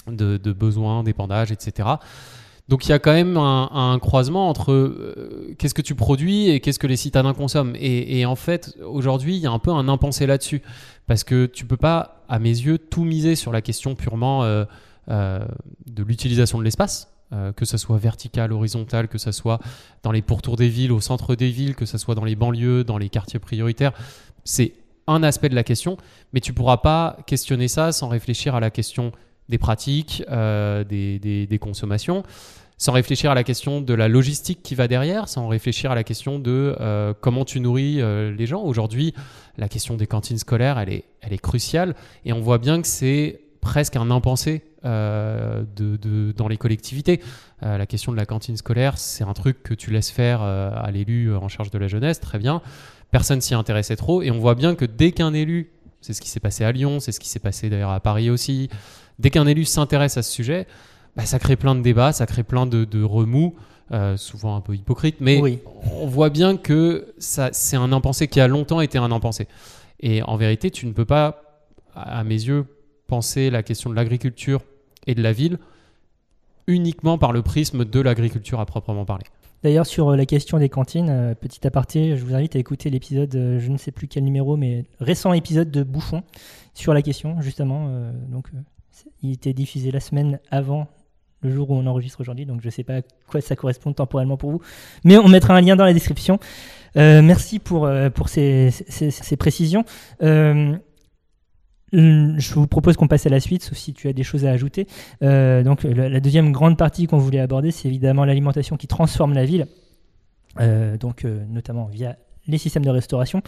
[0.06, 1.88] de, de besoins, d'épandage, etc.
[2.68, 6.60] Donc il y a quand même un, croisement entre euh, qu'est-ce que tu produis et
[6.60, 7.76] qu'est-ce que les citadins consomment.
[7.78, 10.62] Et, en fait, aujourd'hui, il y a un peu un impensé là-dessus.
[11.06, 14.64] Parce que tu peux pas, à mes yeux, tout miser sur la question purement euh,
[15.10, 15.44] euh,
[15.86, 17.10] de l'utilisation de l'espace.
[17.56, 19.58] que ce soit vertical, horizontal, que ce soit
[20.02, 22.84] dans les pourtours des villes, au centre des villes, que ce soit dans les banlieues,
[22.84, 23.92] dans les quartiers prioritaires.
[24.44, 24.72] C'est
[25.06, 25.96] un aspect de la question,
[26.32, 29.12] mais tu pourras pas questionner ça sans réfléchir à la question
[29.48, 32.22] des pratiques, euh, des, consommations,
[32.76, 36.04] sans réfléchir à la question de la logistique qui va derrière, sans réfléchir à la
[36.04, 38.62] question de euh, comment tu nourris euh, les gens.
[38.62, 39.14] Aujourd'hui,
[39.56, 43.96] la question des cantines scolaires, elle est, cruciale, et on voit bien que c'est presque
[43.96, 47.22] un impensé dans les collectivités.
[47.62, 51.34] La question de la cantine scolaire, c'est un truc que tu laisses faire à l'élu
[51.34, 52.60] en charge de la jeunesse, très bien.
[53.10, 55.70] Personne s'y intéressait trop, et on voit bien que dès qu'un élu,
[56.02, 58.28] c'est ce qui s'est passé à Lyon, c'est ce qui s'est passé d'ailleurs à Paris
[58.28, 58.68] aussi,
[59.18, 60.66] dès qu'un élu s'intéresse à ce sujet,
[61.16, 63.54] bah, ça crée plein de débats, ça crée plein de, de remous,
[63.92, 65.58] euh, souvent un peu hypocrites, mais Oui.
[65.92, 69.46] on voit bien que ça, c'est un impensé qui a longtemps été un impensé.
[70.00, 71.62] Et en vérité, tu ne peux pas,
[71.94, 72.66] à mes yeux,
[73.06, 74.62] penser la question de l'agriculture
[75.06, 75.58] et de la ville
[76.66, 79.24] uniquement par le prisme de l'agriculture à proprement parler.
[79.62, 82.88] D'ailleurs, sur euh, la question des cantines, euh, petit aparté, je vous invite à écouter
[82.90, 86.22] l'épisode, je ne sais plus quel numéro, mais récent épisode de Bouffon
[86.72, 87.88] sur la question, justement.
[88.28, 88.48] donc,
[89.22, 90.88] il était diffusé la semaine avant
[91.44, 93.92] le jour où on enregistre aujourd'hui, donc je ne sais pas à quoi ça correspond
[93.92, 94.60] temporellement pour vous.
[95.04, 96.38] Mais on mettra un lien dans la description.
[96.96, 98.72] Euh, merci pour, euh, pour ces,
[99.38, 99.84] précisions.
[100.22, 100.74] Euh,
[101.92, 104.50] je vous propose qu'on passe à la suite, sauf si tu as des choses à
[104.50, 104.86] ajouter.
[105.20, 109.44] Donc la, la deuxième grande partie qu'on voulait aborder, c'est évidemment l'alimentation qui transforme la
[109.44, 109.66] ville,
[110.98, 113.42] donc notamment via les systèmes de restauration.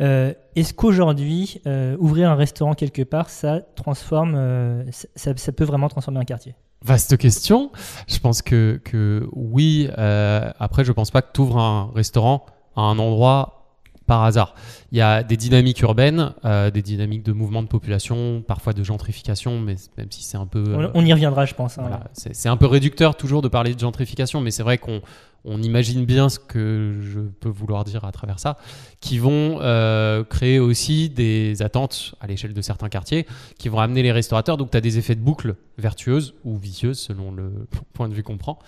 [0.00, 5.88] Euh, Est-ce qu'aujourd'hui, euh, ouvrir un restaurant quelque part, ça transforme, euh, ça, peut vraiment
[5.88, 6.54] transformer un quartier?
[6.84, 7.70] Vaste question.
[8.08, 9.88] Je pense que, que oui.
[9.96, 13.61] après, je pense pas que tu ouvres un restaurant à un endroit
[14.12, 14.54] par hasard.
[14.90, 18.84] Il y a des dynamiques urbaines, euh, des dynamiques de mouvement de population, parfois de
[18.84, 20.62] gentrification, mais même si c'est un peu.
[20.66, 21.78] on, euh, on y reviendra, je pense.
[21.78, 21.84] hein.
[21.88, 25.00] Voilà, c'est un peu réducteur toujours de parler de gentrification, mais c'est vrai qu'on
[25.46, 28.58] on imagine bien ce que je peux vouloir dire à travers ça,
[29.00, 33.26] qui vont euh, créer aussi des attentes à l'échelle de certains quartiers,
[33.58, 34.58] qui vont amener les restaurateurs.
[34.58, 38.22] Donc tu as des effets de boucle vertueuses ou vicieuses selon le point de vue
[38.22, 38.58] qu'on prend,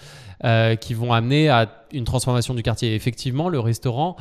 [0.81, 2.93] qui vont amener à une transformation du quartier.
[2.93, 4.17] Et effectivement, le restaurant,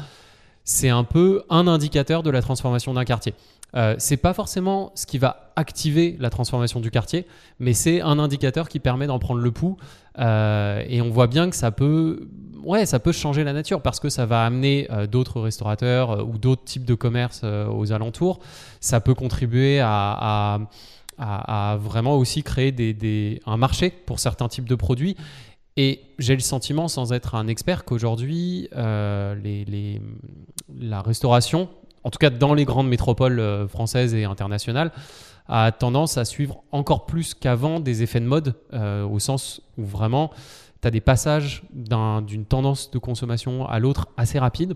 [0.63, 3.33] c'est un peu un indicateur de la transformation d'un quartier.
[3.75, 7.25] Euh, c'est pas forcément ce qui va activer la transformation du quartier,
[7.59, 9.77] mais c'est un indicateur qui permet d'en prendre le pouls.
[10.19, 12.27] Euh, et on voit bien que ça peut,
[12.63, 16.23] ouais, ça peut changer la nature parce que ça va amener euh, d'autres restaurateurs euh,
[16.23, 18.39] ou d'autres types de commerces aux alentours.
[18.79, 20.59] Ça peut contribuer à,
[21.79, 25.15] vraiment aussi créer un marché pour certains types de produits.
[25.75, 29.35] Et j'ai le sentiment, sans être un expert, qu'aujourd'hui, euh,
[30.79, 31.69] la restauration,
[32.03, 34.91] en tout cas dans les grandes métropoles euh, françaises et internationales,
[35.47, 39.83] a tendance à suivre encore plus qu'avant des effets de mode, euh, au sens où
[39.83, 40.29] vraiment
[40.81, 44.75] tu as des passages d'un- d'une tendance de consommation à l'autre assez rapide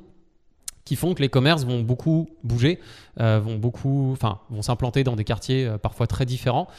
[0.83, 2.79] qui font que les commerces vont beaucoup bouger,
[3.17, 6.69] vont beaucoup, enfin, vont s'implanter dans des quartiers parfois très différents.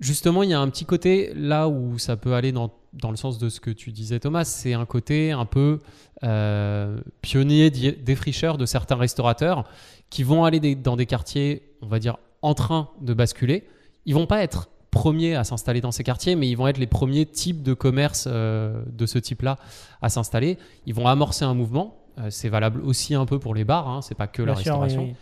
[0.00, 3.16] Justement, il y a un petit côté là où ça peut aller dans, dans le
[3.16, 4.44] sens de ce que tu disais, Thomas.
[4.44, 5.78] C'est un côté un peu
[6.24, 9.64] euh, pionnier, défricheur de certains restaurateurs
[10.08, 13.64] qui vont aller des- dans des quartiers, on va dire, en train de basculer.
[14.06, 16.86] Ils vont pas être premiers à s'installer dans ces quartiers, mais ils vont être les
[16.86, 19.58] premiers types de commerce euh, de ce type-là
[20.02, 20.56] à s'installer.
[20.86, 21.98] Ils vont amorcer un mouvement.
[22.18, 23.86] Euh, c'est valable aussi un peu pour les bars.
[23.88, 25.02] Hein, c'est pas que la oui, restauration.
[25.04, 25.14] oui.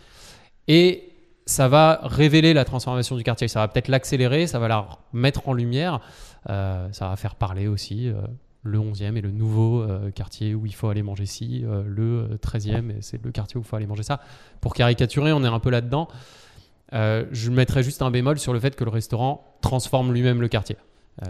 [0.69, 1.08] Et
[1.49, 3.47] ça va révéler la transformation du quartier.
[3.47, 5.99] Ça va peut-être l'accélérer, ça va la mettre en lumière.
[6.47, 8.21] Euh, ça va faire parler aussi euh,
[8.61, 12.91] le 11e et le nouveau euh, quartier où il faut aller manger ci, le 13e,
[12.91, 14.21] et c'est le quartier où il faut aller manger ça.
[14.61, 16.07] Pour caricaturer, on est un peu là-dedans.
[16.91, 20.77] Je mettrais juste un bémol sur le fait que le restaurant transforme lui-même le quartier.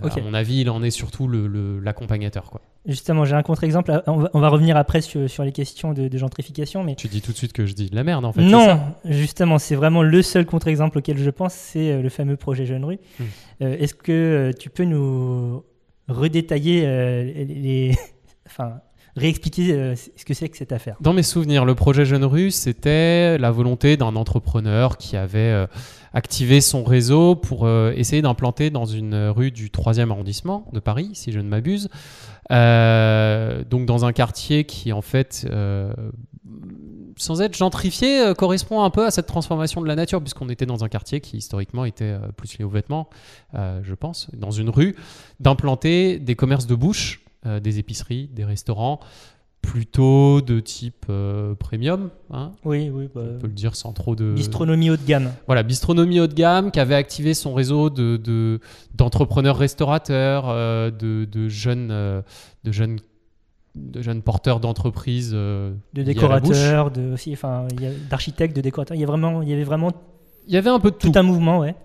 [0.04, 0.08] Euh.
[0.08, 2.52] À mon avis, il en est surtout le- le- l'accompagnateur.
[2.52, 2.62] quoi.
[2.86, 3.92] Justement, j'ai un contre-exemple.
[3.92, 6.96] Ah, On va, on va revenir après sur, sur les questions de, de gentrification, mais
[6.96, 8.42] Tu dis tout de suite que je dis de la merde, en fait.
[8.44, 12.65] non, justement, c'est vraiment le seul contre-exemple auquel je pense, c'est euh, le fameux projet
[12.65, 13.00] Jeune Rue.
[13.20, 13.24] Hmm.
[13.63, 15.63] Euh, Est-ce que euh, tu peux nous
[16.08, 17.96] redétailler euh, les, les-
[18.48, 18.82] enfin,
[19.15, 22.52] réexpliquer euh, ce que c'est que cette affaire Dans mes souvenirs, le projet Jeune Rue,
[22.52, 25.67] c'était la volonté d'un entrepreneur qui avait euh,
[26.13, 31.12] activé son réseau pour euh, essayer d'implanter dans une rue du 3e arrondissement de Paris,
[31.13, 31.89] si je ne m'abuse.
[32.50, 35.48] Donc dans un quartier qui, en fait,
[37.15, 40.84] sans être gentrifié, correspond un peu à cette transformation de la nature, puisqu'on était dans
[40.84, 43.08] un quartier qui historiquement était plus lié aux vêtements,
[43.54, 44.95] je pense, dans une rue,
[45.39, 48.99] d'implanter des commerces de bouche, euh, des épiceries, des restaurants,
[49.62, 53.10] plutôt de type euh, premium, hein, Oui, oui.
[53.13, 54.34] bah, on peut le dire sans trop de...
[54.34, 55.32] Bistronomie haut de gamme.
[55.47, 58.62] Voilà, bistronomie haut de gamme, qui avait activé son réseau de, de-
[58.95, 62.21] d'entrepreneurs restaurateurs, euh, de, de jeunes, euh,
[62.63, 62.99] de jeunes,
[63.75, 65.32] de jeunes porteurs d'entreprises.
[65.32, 67.67] de décorateurs, de aussi, enfin,
[68.10, 68.95] d'architectes, de décorateurs.
[68.95, 69.91] Il y a vraiment, il y avait vraiment
[70.47, 71.12] Il y avait un peu de tout.
[71.12, 71.75] tout un mouvement, ouais.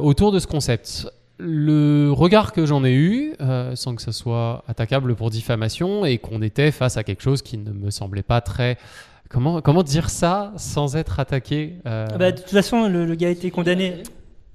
[0.00, 1.08] Autour de ce concept.
[1.38, 6.18] Le regard que j'en ai eu, euh, sans que ça soit attaquable pour diffamation, et
[6.18, 8.76] qu'on était face à quelque chose qui ne me semblait pas très...
[9.30, 13.14] Comment, comment dire ça sans être attaqué euh, Ah bah, de toute façon, le, le
[13.14, 14.02] gars a été condamné.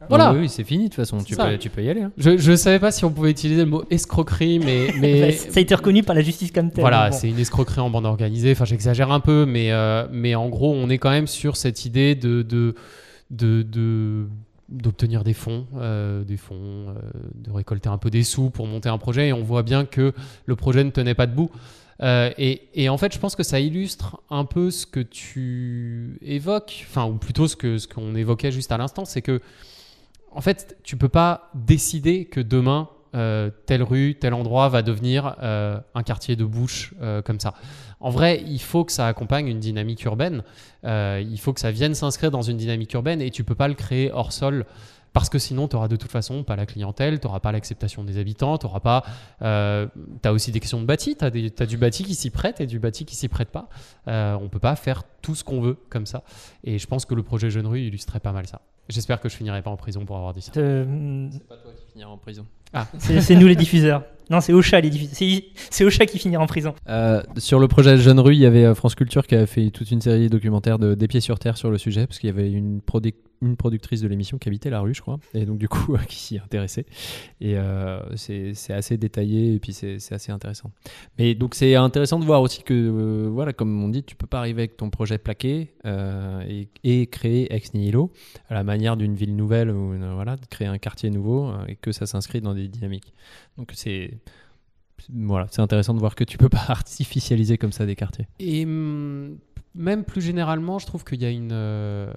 [0.10, 0.34] Voilà.
[0.34, 1.20] Oui, oui, c'est fini de toute façon.
[1.24, 2.02] Tu peux, tu peux y aller.
[2.02, 2.12] hein.
[2.18, 5.60] Je ne savais pas si on pouvait utiliser le mot escroquerie, mais, mais Bah, ça
[5.60, 6.82] a été reconnu par la justice comme tel.
[6.82, 7.16] voilà, bon.
[7.16, 8.52] c'est une escroquerie en bande organisée.
[8.52, 11.86] Enfin, j'exagère un peu, mais, euh, mais en gros, on est quand même sur cette
[11.86, 12.76] idée de, de,
[13.30, 14.28] de, de-
[14.74, 16.56] d'obtenir des fonds, euh, des fonds,
[16.90, 16.94] euh,
[17.36, 19.30] de récolter un peu des sous pour monter un projet.
[19.30, 20.14] Et on voit bien que
[20.46, 21.52] le projet ne tenait pas debout.
[22.02, 26.18] Euh, et, et en fait, je pense que ça illustre un peu ce que tu
[26.22, 29.42] évoques, enfin, ou plutôt ce que ce qu'on évoquait juste à l'instant, c'est que
[30.32, 32.90] en fait, tu peux pas décider que demain
[33.68, 37.54] telle rue, tel endroit va devenir un quartier de bouche comme ça.
[38.04, 40.44] En vrai, il faut que ça accompagne une dynamique urbaine.
[40.84, 43.70] Euh, il faut que ça vienne s'inscrire dans une dynamique urbaine et tu peux pas
[43.70, 44.66] le créer hors sol.
[45.14, 48.04] Parce que sinon, tu n'auras de toute façon pas la clientèle, tu n'auras pas l'acceptation
[48.04, 49.04] des habitants, tu n'auras pas.
[49.42, 49.88] Euh,
[50.22, 52.66] tu as aussi des questions de bâti, tu as, du bâti qui s'y prête et
[52.66, 53.70] du bâti qui s'y prête pas.
[54.10, 56.24] Euh, on peut pas faire tout ce qu'on veut comme ça.
[56.66, 58.60] Et je pense que le projet Jeune Rue illustrait pas mal ça.
[58.90, 60.52] J'espère que je finirai pas en prison pour avoir dit ça.
[60.58, 62.46] Euh, C'est pas toi qui finiras en prison.
[63.00, 64.04] c'est c'est nous les diffuseurs.
[64.30, 65.44] Non, c'est Ocha les diffuseurs.
[65.70, 66.74] C'est- Ocha qui finira en prison.
[66.88, 69.70] Euh, sur le projet Jeune Rue, il y avait euh, France Culture qui avait fait
[69.70, 72.34] toute une série documentaire de Des pieds sur terre sur le sujet, parce qu'il y
[72.34, 75.58] avait une, produ- une productrice de l'émission qui habitait la rue, je crois, et donc
[75.58, 76.86] du coup qui s'y intéressait.
[77.42, 80.72] Et euh, c'est assez détaillé et puis c'est c'est assez intéressant.
[81.20, 84.26] Mais donc c'est intéressant de voir aussi que, euh, voilà, comme on dit, tu peux
[84.28, 88.10] pas arriver avec ton projet plaqué euh, et, et créer ex nihilo
[88.50, 91.66] à la manière d'une ville nouvelle ou une- voilà, de créer un quartier nouveau euh,
[91.68, 93.14] et que ça s'inscrit dans des dynamiques.
[93.58, 94.18] Donc c'est
[95.14, 98.28] voilà, c'est intéressant de voir que tu peux pas artificialiser comme ça des quartiers.
[98.40, 99.38] Et hum,
[99.76, 102.12] même plus généralement, je trouve qu'il y, a une, euh,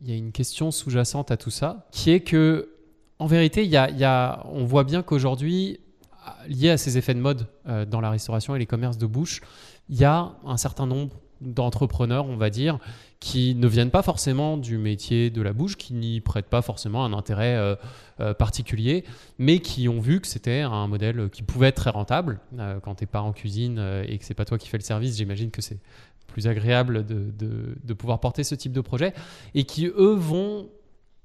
[0.00, 2.70] il y a une question sous-jacente à tout ça, qui est que,
[3.18, 5.80] en vérité, il y a, il y a- on voit bien qu'aujourd'hui,
[6.48, 9.40] lié à ces effets de mode euh, dans la restauration et les commerces de bouche,
[9.88, 12.78] il y a un certain nombre d'entrepreneurs, on va dire,
[13.20, 17.04] qui ne viennent pas forcément du métier de la bouche, qui n'y prêtent pas forcément
[17.04, 17.76] un intérêt euh,
[18.20, 19.04] euh, particulier,
[19.38, 22.40] mais qui ont vu que c'était un modèle qui pouvait être très rentable.
[22.58, 23.78] Euh, quand tu n'es pas en cuisine
[24.08, 25.78] et que c'est pas toi qui fais le service, j'imagine que c'est
[26.28, 29.12] plus agréable de, pouvoir porter ce type de projet,
[29.54, 30.70] et qui, eux, vont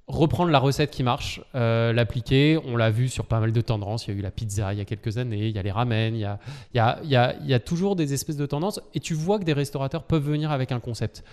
[0.07, 2.59] reprendre la recette qui marche, l'appliquer.
[2.65, 4.07] On l'a vu sur pas mal de tendances.
[4.07, 5.71] Il y a eu la pizza il y a quelques années, il y a les
[5.71, 6.27] ramen, il
[6.73, 10.51] y a toujours des espèces de tendances, et tu vois que des restaurateurs peuvent venir
[10.51, 11.23] avec un concept.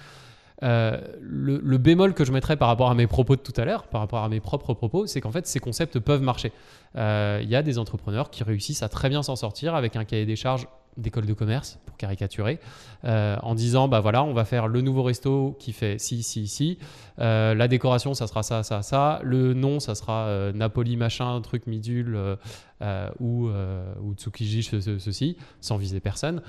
[0.63, 3.85] Euh, le, bémol que je mettrais par rapport à mes propos de tout à l'heure,
[3.89, 6.53] par rapport à mes propres propos, c'est qu'en fait, ces concepts peuvent marcher.
[6.97, 10.05] Euh, Il y a des entrepreneurs qui réussissent à très bien s'en sortir avec un
[10.05, 10.67] cahier des charges
[10.99, 12.61] d'école de commerce, pour caricaturer,
[13.07, 16.47] euh, en disant, bah voilà, on va faire le nouveau resto qui fait ci, ci,
[16.47, 16.79] ci,
[17.19, 21.41] Euh, la décoration, ça sera ça, ça, ça, le nom, ça sera euh, Napoli machin,
[21.41, 22.37] truc midule, euh,
[22.83, 26.43] euh, ou, euh, Tsukiji, ce- ce- ceci, sans viser personne.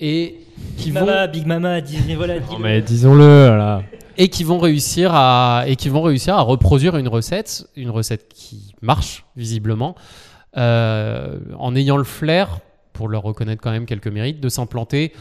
[0.00, 0.36] Et
[0.76, 2.62] qui Big vont Mama, Big Mama, dis, mais voilà, Non, dis-le.
[2.62, 3.82] mais disons-le, là.
[4.16, 8.28] et qui vont réussir à et qui vont réussir à reproduire une recette, une recette
[8.32, 9.94] qui marche visiblement,
[10.56, 12.60] euh, en ayant le flair,
[12.92, 15.12] pour leur reconnaître quand même quelques mérites, de s'implanter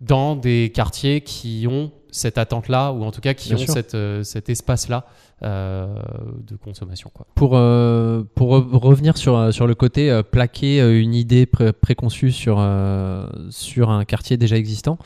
[0.00, 3.94] dans des quartiers qui ont cette attente-là, ou en tout cas qui Bien ont cette,
[3.94, 5.06] euh, cet espace-là
[5.42, 7.10] de consommation.
[7.34, 11.46] Pour, euh, pour re- revenir sur, euh, sur le côté euh, plaquer euh, une idée
[11.46, 14.98] pré- préconçue sur, euh, sur un quartier déjà existant,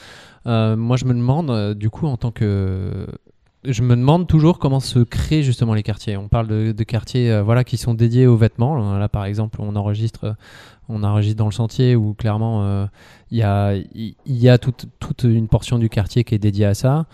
[0.47, 3.07] euh, moi je me demande, euh, du coup, en tant que.
[3.65, 6.17] Je me demande toujours comment se créent justement les quartiers.
[6.17, 8.97] On parle de, quartiers euh, voilà, qui sont dédiés aux vêtements.
[8.97, 10.33] Là, par exemple, on enregistre, euh,
[10.89, 12.87] on enregistre dans le sentier où clairement euh,
[13.33, 16.67] il y a, il y a toute, toute une portion du quartier qui est dédiée
[16.67, 17.07] à ça.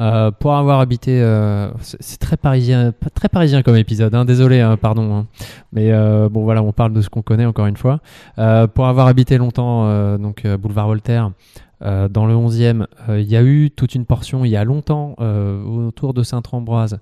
[0.00, 4.14] Euh, pour avoir habité, euh, c'est très parisien, très parisien comme épisode.
[4.14, 5.12] hein, désolé, hein, pardon.
[5.14, 5.26] hein.
[5.72, 8.00] Mais euh, bon, voilà, on parle de ce qu'on connaît encore une fois.
[8.36, 11.32] Pour avoir habité longtemps, donc boulevard Voltaire,
[11.80, 15.14] dans le 11e, euh, il y a eu toute une portion, il y a longtemps,
[15.18, 16.98] autour de Saint-Ambroise,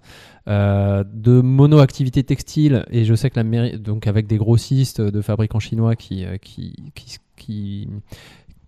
[0.47, 2.85] de mono-activité textile.
[2.91, 6.75] Et je sais que la mairie, donc avec des grossistes de fabricants chinois qui, qui,
[7.37, 7.89] qui,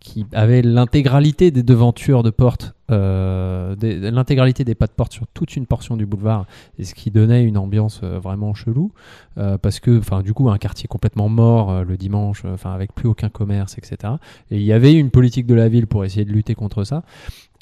[0.08, 5.26] qui avaient l'intégralité des devantures de portes, euh, des- l'intégralité des pas de porte sur
[5.34, 6.46] toute une portion du boulevard,
[6.78, 8.92] et ce qui donnait une ambiance euh, vraiment chelou,
[9.36, 13.28] euh, parce que, du coup, un quartier complètement mort euh, le dimanche, avec plus aucun
[13.28, 14.14] commerce, etc.
[14.50, 17.02] Et il y avait une politique de la ville pour essayer de lutter contre ça.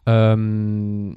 [0.08, 1.10] Euh,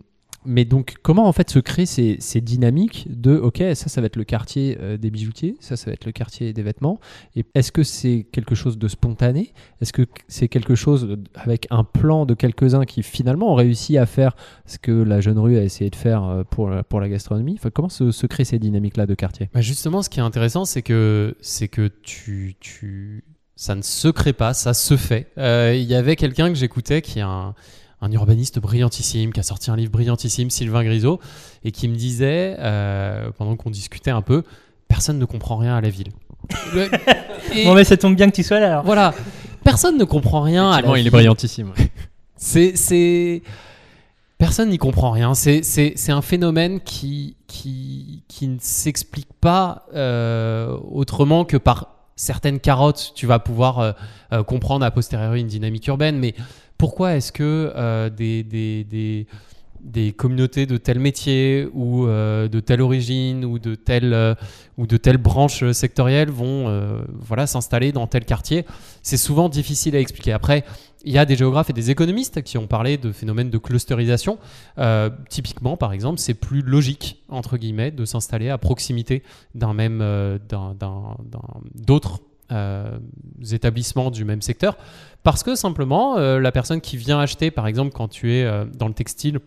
[0.45, 4.07] mais donc, comment en fait se créent ces, ces dynamiques de, ok, ça, ça va
[4.07, 6.99] être le quartier euh, des bijoutiers, ça, ça va être le quartier des vêtements.
[7.35, 9.53] Et est-ce que c'est quelque chose de spontané?
[9.81, 14.05] Est-ce que c'est quelque chose avec un plan de quelques-uns qui finalement ont réussi à
[14.05, 17.09] faire ce que la jeune rue a essayé de faire euh, pour, la- pour la
[17.09, 17.55] gastronomie?
[17.57, 19.49] Enfin, Comment se, se créent ces dynamiques-là de quartier?
[19.53, 21.35] Bah, justement, ce qui est intéressant, c'est que,
[21.71, 23.23] que tu, tu,
[23.55, 25.27] ça ne se crée pas, ça se fait.
[25.37, 27.53] Euh, Il y avait quelqu'un que j'écoutais qui est un,
[28.01, 31.19] un urbaniste brillantissime, qui a sorti un livre brillantissime, Sylvain Grisot,
[31.63, 34.43] et qui me disait, euh, pendant qu'on discutait un peu,
[34.87, 36.09] personne ne comprend rien à la ville.
[37.53, 38.67] Et Bon, mais ça tombe bien que tu sois là.
[38.67, 38.83] alors.
[38.85, 39.13] voilà,
[39.63, 41.11] personne ne comprend rien à la il est ville.
[41.11, 41.73] brillantissime.
[42.35, 43.41] C'est.
[44.37, 45.33] Personne n'y comprend rien.
[45.33, 53.11] C'est, un phénomène qui, qui, qui ne s'explique pas euh, autrement que par certaines carottes.
[53.15, 53.91] Tu vas pouvoir euh,
[54.31, 56.35] euh, comprendre a posteriori une dynamique urbaine, mais
[56.79, 59.27] pourquoi est-ce que euh, des, des,
[59.81, 64.33] des, communautés de tel métier ou euh, de telle origine ou de telle, euh,
[64.77, 68.65] ou de telle branche sectorielle vont voilà, s'installer dans tel quartier?
[69.03, 70.31] C'est souvent difficile à expliquer.
[70.31, 70.63] Après,
[71.03, 74.37] il y a des géographes et des économistes qui ont parlé de phénomènes de clusterisation.
[75.27, 79.21] Typiquement, par exemple, c'est plus logique, entre guillemets, de s'installer à proximité
[79.53, 79.99] d'un même,
[80.49, 81.17] d'un-
[81.75, 82.97] d'autres euh,
[83.51, 84.77] établissements du même secteur,
[85.23, 88.65] parce que simplement, euh, la personne qui vient acheter, par exemple, quand tu es euh,
[88.65, 89.39] dans le textile,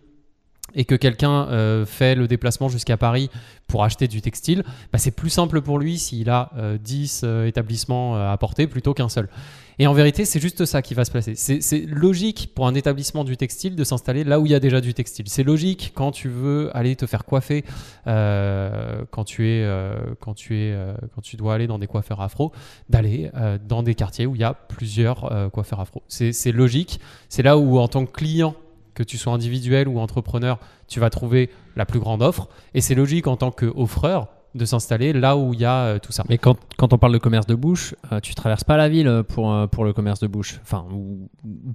[0.75, 3.29] et que quelqu'un fait le déplacement jusqu'à Paris
[3.67, 7.47] pour acheter du textile, bah, c'est plus simple pour lui s'il a euh, 10 euh,
[7.47, 9.29] établissements à porter plutôt qu'un seul.
[9.79, 11.35] Et en vérité, c'est juste ça qui va se placer.
[11.35, 14.81] C'est logique pour un établissement du textile de s'installer là où il y a déjà
[14.81, 15.29] du textile.
[15.29, 17.65] C'est logique quand tu veux aller te faire coiffer,
[18.07, 21.87] euh, quand tu es, euh, quand tu es, euh, quand tu dois aller dans des
[21.87, 22.53] coiffeurs afro,
[22.89, 23.31] d'aller
[23.67, 26.03] dans des quartiers où il y a plusieurs coiffeurs afro.
[26.09, 27.01] C'est logique.
[27.29, 28.55] C'est là où en tant que client
[28.95, 32.49] que tu sois individuel ou entrepreneur, tu vas trouver la plus grande offre.
[32.75, 36.13] Et c'est logique en tant qu'offreur de s'installer là où il y a euh, tout
[36.13, 36.25] ça.
[36.29, 39.09] Mais quand, quand on parle de commerce de bouche, euh, tu traverses pas la ville
[39.09, 40.59] euh, pour, pour le commerce de bouche.
[40.63, 41.29] Enfin, ou,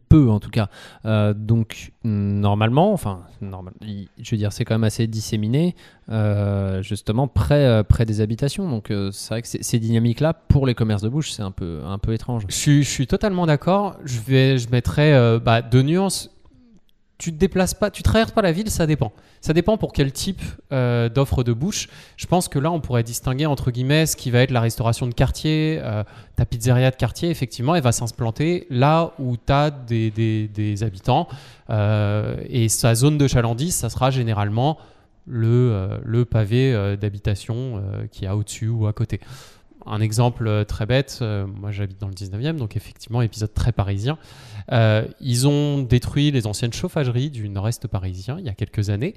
[0.10, 0.70] peu en tout cas.
[1.06, 5.76] Euh, donc, normalement, enfin, normal, je veux dire, c'est quand même assez disséminé,
[6.10, 8.70] euh, justement, près, près des habitations.
[8.70, 11.82] Donc, euh, c'est vrai que ces- dynamiques-là, pour les commerces de bouche, c'est un peu,
[11.86, 12.44] un peu étrange.
[12.48, 13.96] Je suis, je suis totalement d'accord.
[14.06, 16.32] Je vais, je mettrais euh, bah, deux nuances.
[17.18, 19.12] Tu te déplaces pas, tu traverses pas la ville, ça dépend.
[19.42, 21.90] Ça dépend pour quel type euh, d'offre de bouche.
[22.16, 25.08] Je pense que là, on pourrait distinguer entre guillemets ce qui va être la restauration
[25.08, 26.04] de quartier, euh,
[26.36, 27.30] ta pizzeria de quartier.
[27.32, 31.28] Effectivement, elle va s'implanter là où tu as des, des- habitants.
[31.72, 34.78] Euh, et sa zone de chalandise, ça sera généralement
[35.26, 39.20] le, pavé d'habitation qui est au-dessus ou à côté.
[39.86, 43.72] Un exemple euh, très bête, euh, moi j'habite dans le 19e, donc effectivement épisode très
[43.72, 44.18] parisien.
[44.72, 49.14] Euh, ils ont détruit les anciennes chauffageries du nord-est parisien il y a quelques années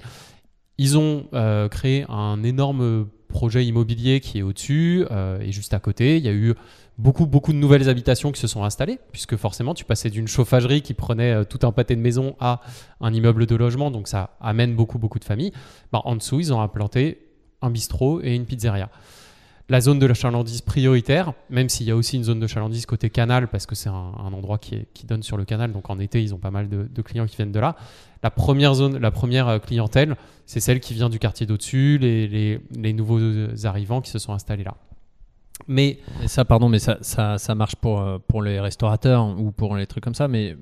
[0.77, 1.25] Ils ont
[1.69, 5.05] créé un énorme projet immobilier qui est au-dessus
[5.41, 6.17] et juste à côté.
[6.17, 6.53] Il y a eu
[6.97, 10.81] beaucoup, beaucoup de nouvelles habitations qui se sont installées, puisque forcément, tu passais d'une chauffagerie
[10.81, 12.61] qui prenait tout un pâté de maison à
[12.99, 15.51] un immeuble de logement, donc ça amène beaucoup, beaucoup de familles.
[15.91, 17.19] Bah, en dessous, ils ont implanté
[17.61, 18.89] un bistrot et une pizzeria.
[19.69, 22.85] La zone de la chalandise prioritaire, même s'il y a aussi une zone de chalandise
[22.85, 26.21] côté canal, parce que c'est un, endroit qui, donne sur le canal, donc en été,
[26.21, 27.75] ils ont pas mal de, clients qui viennent de là.
[28.23, 32.93] La première zone, la première euh, clientèle, c'est celle qui vient du quartier d'au-dessus, les,
[32.93, 34.75] nouveaux euh, arrivants qui se sont installés là.
[35.67, 39.75] Mais ça, pardon, mais ça, ça, ça marche pour, euh, pour les restaurateurs ou pour
[39.75, 40.55] les trucs comme ça, mais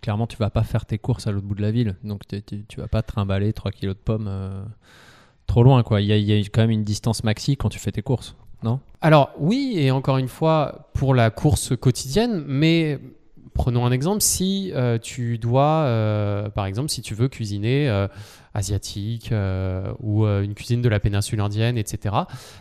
[0.00, 1.96] clairement, tu vas pas faire tes courses à l'autre bout de la ville.
[2.02, 4.28] Donc, t'es- t'es- tu vas pas trimballer 3 kilos de pommes
[5.46, 6.00] trop loin, quoi.
[6.00, 8.80] Il y, a, quand même une distance maxi quand tu fais tes courses, non?
[9.00, 12.98] Alors oui, et encore une fois, pour la course quotidienne, mais
[13.54, 18.08] prenons un exemple, si euh, tu dois, euh, par exemple, si tu veux cuisiner euh,
[18.54, 19.32] asiatique
[20.00, 22.14] ou une cuisine de la péninsule indienne, etc.,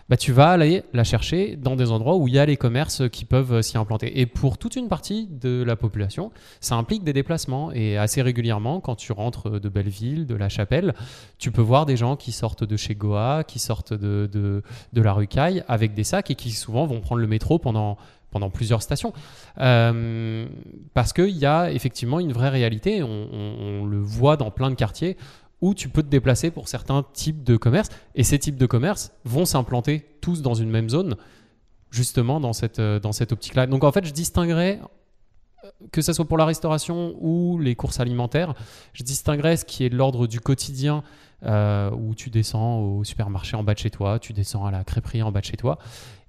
[0.08, 3.10] bah, tu vas aller la chercher dans des endroits où il y a les commerces
[3.10, 4.22] qui peuvent s'y implanter.
[4.22, 6.32] Et pour toute une partie de la population,
[6.62, 7.74] ça implique des déplacements.
[7.74, 10.94] Et assez régulièrement, quand tu rentres de Belleville, de La Chapelle,
[11.40, 14.64] tu peux voir des gens qui sortent de chez Goa, qui sortent de, de,
[14.94, 17.98] de la rue Caille avec des sacs et qui souvent vont prendre le métro pendant,
[18.32, 19.14] pendant plusieurs stations.
[19.60, 20.48] Euh,
[20.94, 25.18] parce qu'il y a effectivement une vraie réalité, on, le voit dans plein de quartiers
[25.62, 29.12] où tu peux te déplacer pour certains types de commerces et ces types de commerces
[29.26, 31.16] vont s'implanter tous dans une même zone
[31.92, 33.68] justement dans cette, euh, dans cette optique-là.
[33.68, 34.80] Donc en fait, je distinguerais
[35.92, 38.54] que ce soit pour la restauration ou les courses alimentaires,
[38.94, 41.04] je distinguerais ce qui est de l'ordre du quotidien
[41.44, 44.84] euh, où tu descends au supermarché en bas de chez toi, tu descends à la
[44.84, 45.80] crêperie en bas de chez toi,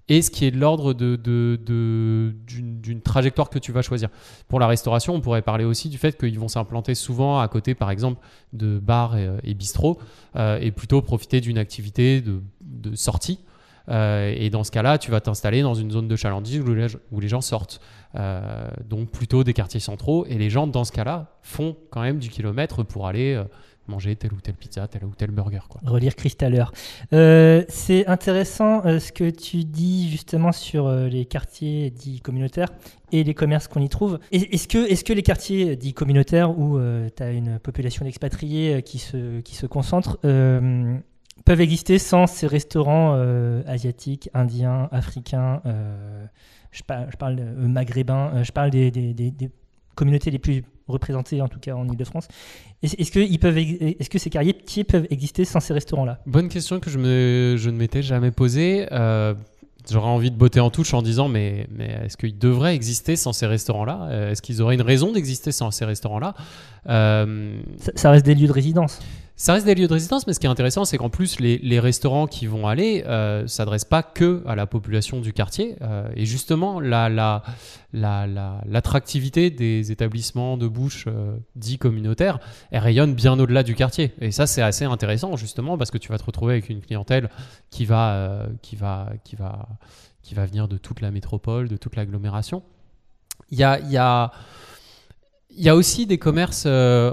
[0.08, 4.08] et ce qui est de l'ordre de, d'une, trajectoire que tu vas choisir.
[4.48, 7.74] Pour la restauration, on pourrait parler aussi du fait qu'ils vont s'implanter souvent à côté,
[7.74, 8.20] par exemple,
[8.52, 9.98] de bars et, et bistrots,
[10.36, 13.38] euh, et plutôt profiter d'une activité de, sortie.
[13.88, 17.28] Euh, et dans ce cas-là, tu vas t'installer dans une zone de chalandise où les,
[17.28, 17.80] gens sortent.
[18.14, 20.26] Euh, donc plutôt des quartiers centraux.
[20.26, 23.42] Et les gens, dans ce cas-là, font quand même du kilomètre pour aller
[23.88, 25.60] manger telle ou telle pizza, tel ou tel burger.
[25.84, 26.72] Relire Cristaleur.
[27.12, 32.68] Euh, c'est intéressant euh, ce que tu dis justement sur euh, les quartiers dits communautaires
[33.10, 34.18] et les commerces qu'on y trouve.
[34.30, 36.78] Est-ce que, les quartiers dits communautaires où
[37.14, 43.12] tu as une population d'expatriés qui, se, qui concentre peuvent exister sans ces restaurants
[43.66, 45.60] asiatiques, indiens, africains,
[46.70, 49.34] je, par- je parle maghrébins, je parle des
[49.94, 52.28] communautés les plus représentées en tout cas en Ile-de-France.
[52.82, 56.18] Est-ce que, ils peuvent, ex- est-ce que ces quartiers peuvent exister sans ces restaurants-là?
[56.26, 58.86] Bonne question que je, me, je ne m'étais jamais posée.
[58.92, 59.34] Euh,
[59.90, 63.32] J'aurais envie de botter en touche en disant mais, mais est-ce qu'ils devraient exister sans
[63.32, 64.06] ces restaurants-là?
[64.10, 66.34] Euh, Est-ce qu'ils auraient une raison d'exister sans ces restaurants-là?
[66.88, 69.00] Euh, ça, ça reste des lieux de résidence.
[69.34, 71.80] Ça reste des lieux de résidence, mais ce qui est intéressant, c'est qu'en plus, les,
[71.80, 75.76] restaurants qui vont aller euh, s'adressent pas que à la population du quartier.
[75.80, 77.42] euh, et justement, la, la,
[77.92, 78.26] la,
[78.66, 82.38] l'attractivité des établissements de bouche euh, dits communautaires,
[82.70, 84.12] elle rayonne bien au-delà du quartier.
[84.20, 87.30] Et ça, c'est assez intéressant, justement, parce que tu vas te retrouver avec une clientèle
[87.70, 89.66] qui va, euh, qui va, qui va,
[90.22, 92.62] qui va venir de toute la métropole, de toute l'agglomération.
[93.50, 94.30] Il y a, y a,
[95.56, 96.64] y a aussi des commerces.
[96.66, 97.12] euh,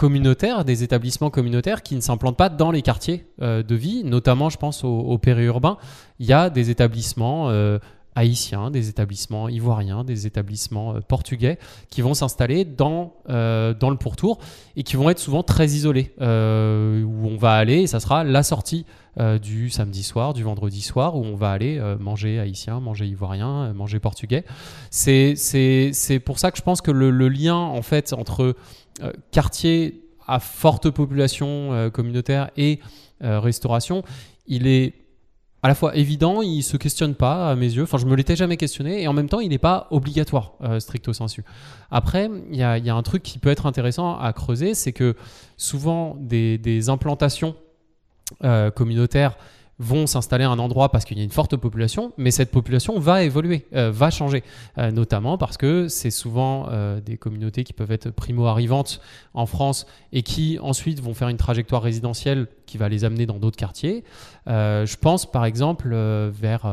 [0.00, 4.48] communautaires, des établissements communautaires qui ne s'implantent pas dans les quartiers euh, de vie, notamment
[4.48, 5.76] je pense au, au périurbain.
[6.18, 7.78] Il y a des établissements euh,
[8.14, 11.58] haïtiens, des établissements ivoiriens, des établissements euh, portugais
[11.90, 14.38] qui vont s'installer dans, dans le pourtour
[14.74, 18.42] et qui vont être souvent très isolés, où on va aller et ça sera la
[18.42, 18.86] sortie
[19.42, 23.98] du samedi soir, du vendredi soir, où on va aller manger haïtien, manger ivoirien, manger
[23.98, 24.44] portugais.
[24.90, 25.34] C'est
[26.24, 28.54] pour ça que je pense que le, lien en fait entre
[29.30, 32.78] quartier à forte population euh, communautaire et
[33.24, 34.04] euh, restauration,
[34.46, 34.94] il est
[35.62, 37.82] à la fois évident, il se questionne pas à mes yeux.
[37.82, 40.80] Enfin, je me l'étais jamais questionné et en même temps, il n'est pas obligatoire euh,
[40.80, 41.44] stricto sensu.
[41.90, 45.16] Après, il y a, un truc qui peut être intéressant à creuser, c'est que
[45.58, 47.56] souvent des, implantations
[48.44, 49.36] euh, communautaires
[49.80, 52.98] vont s'installer à un endroit parce qu'il y a une forte population, mais cette population
[53.00, 54.44] va évoluer, euh, va changer,
[54.78, 59.00] Euh, notamment parce que c'est souvent euh, des communautés qui peuvent être primo-arrivantes
[59.32, 63.38] en France et qui ensuite vont faire une trajectoire résidentielle qui va les amener dans
[63.38, 64.04] d'autres quartiers.
[64.46, 66.66] Je pense par exemple vers,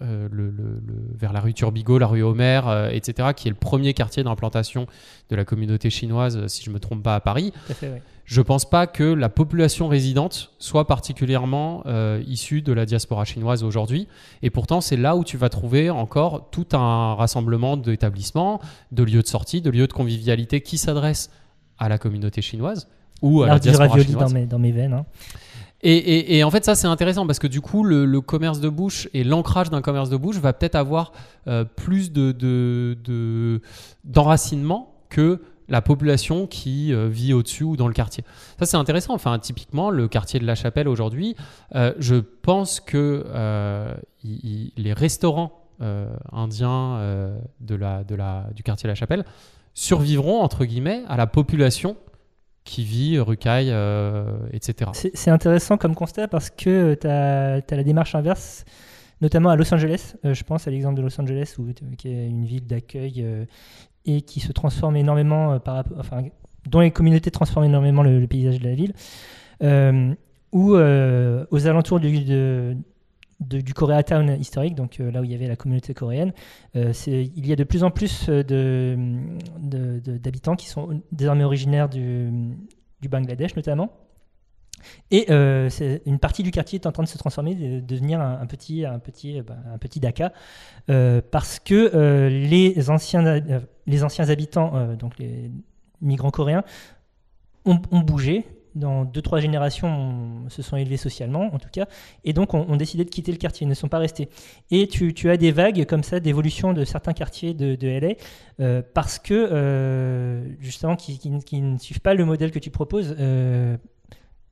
[0.00, 2.60] la rue Turbigo, la rue Homer,
[2.90, 4.86] etc., qui est le premier quartier d'implantation
[5.30, 7.52] de la communauté chinoise, si je ne me trompe pas, à Paris.
[7.66, 8.02] Tout à fait, ouais.
[8.26, 13.62] Je pense pas que la population résidente soit particulièrement euh, issue de la diaspora chinoise
[13.62, 14.08] aujourd'hui.
[14.42, 18.60] Et pourtant, c'est là où tu vas trouver encore tout un rassemblement d'établissements,
[18.90, 21.30] de lieux de sortie, de lieux de convivialité qui s'adressent
[21.78, 22.88] à la communauté chinoise.
[23.22, 24.32] ou à la diaspora chinoise.
[24.32, 24.92] dans mes, dans mes veines.
[24.92, 25.06] hein.
[25.82, 28.60] Et, et- et en fait, ça, c'est intéressant parce que du coup, le, le commerce
[28.60, 31.12] de bouche et l'ancrage d'un commerce de bouche va peut-être avoir
[31.46, 33.60] euh, plus de, de- de-
[34.04, 38.24] d'enracinement que la population qui euh, vit au-dessus ou dans le quartier.
[38.58, 39.14] Ça, c'est intéressant.
[39.14, 41.36] Enfin, typiquement, le quartier de la Chapelle aujourd'hui,
[41.74, 45.62] euh, je pense que euh, les restaurants
[46.32, 49.24] indiens du quartier de la Chapelle
[49.74, 51.96] survivront, entre guillemets, à la population
[52.64, 54.90] qui vit rue Caille, euh, etc.
[54.92, 58.64] C'est intéressant comme constat parce que tu as, la démarche inverse,
[59.20, 60.14] notamment à Los Angeles.
[60.24, 63.24] Je pense à l'exemple de Los Angeles, où, qui est une ville d'accueil
[64.06, 66.24] et qui se transforme énormément, euh, par enfin,
[66.66, 68.94] dont les communautés transforment énormément le, paysage de la ville.
[69.62, 70.14] Euh,
[70.52, 72.76] où euh, aux alentours du, de-
[73.40, 76.32] de- Koreatown historique, donc là où il y avait la communauté coréenne,
[76.74, 78.30] il y a de plus en plus
[79.60, 83.90] d'habitants qui sont désormais originaires du Bangladesh notamment.
[85.10, 85.70] Et euh,
[86.06, 88.46] une partie du quartier est en train de se transformer, de, de devenir un, un
[88.46, 90.32] petit, un petit, euh, bah, petit Dhaka,
[90.90, 93.40] euh, parce que les, anciens,
[93.86, 95.50] les anciens habitants, donc les
[96.00, 96.64] migrants coréens,
[97.64, 98.44] ont, bougé.
[98.74, 101.86] Dans deux, trois générations, on- se sont élevés socialement, en tout cas,
[102.24, 104.28] et donc ont, décidé de quitter le quartier, ils ne sont pas restés.
[104.70, 107.76] Et tu, tu as des vagues comme ça d'évolution de certains quartiers de,
[108.58, 113.16] LA, parce que, justement, qui, qui- ne suivent pas le modèle que tu proposes,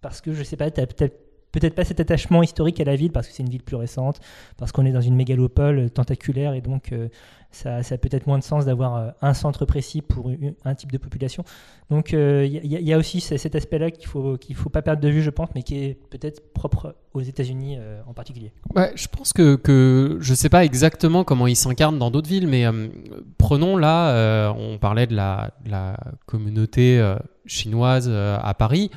[0.04, 3.10] parce que je sais pas, tu as peut-être pas cet attachement historique à la ville
[3.12, 4.20] parce que c'est une ville plus récente,
[4.58, 7.08] parce qu'on est dans une mégalopole euh, tentaculaire et donc euh,
[7.52, 10.30] ça, a peut-être moins de sens d'avoir euh, un centre précis pour
[10.64, 11.44] un type de population.
[11.90, 12.18] Donc il
[12.72, 15.08] y, a- y a aussi ce- cet aspect-là qu'il faut qu'il faut pas perdre de
[15.08, 18.50] vue, je pense, mais qui est peut-être propre aux États-Unis euh, en particulier.
[18.96, 22.66] Je pense que, que je sais pas exactement comment il s'incarne dans d'autres villes, mais
[22.66, 22.88] euh,
[23.38, 25.52] prenons là, euh, on parlait de la,
[26.26, 27.14] communauté euh,
[27.46, 28.90] chinoise euh, à Paris.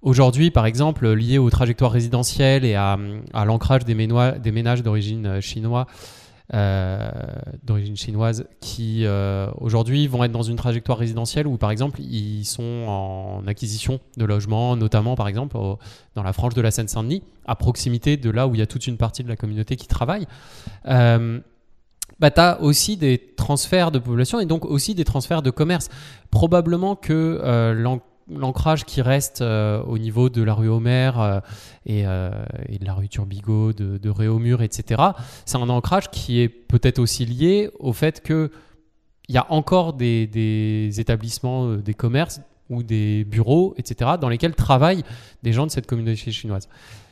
[0.00, 2.96] Aujourd'hui, par exemple, lié aux trajectoires résidentielles et à,
[3.44, 5.86] l'ancrage des, ménages d'origine euh, chinoise,
[6.54, 7.10] euh,
[7.64, 12.44] d'origine chinoise, qui euh, aujourd'hui vont être dans une trajectoire résidentielle où, par exemple, ils
[12.44, 15.56] sont en acquisition de logements, notamment, par exemple,
[16.14, 18.86] dans la frange de la Seine-Saint-Denis, à proximité de là où il y a toute
[18.86, 20.26] une partie de la communauté qui travaille.
[22.20, 25.88] Bah, tu as aussi des transferts de population et donc aussi des transferts de commerce.
[26.30, 27.74] Probablement que euh,
[28.30, 31.40] l'ancrage qui reste euh, au niveau de la rue Homer euh,
[31.86, 32.30] et, euh,
[32.68, 35.02] et de la rue Turbigo, de, Réaumur, etc.,
[35.44, 38.50] c'est un ancrage qui est peut-être aussi lié au fait que
[39.28, 44.54] il y a encore des, des établissements, des commerces ou des bureaux, etc., dans lesquels
[44.54, 45.04] travaillent
[45.42, 46.66] des gens de cette communauté chinoise.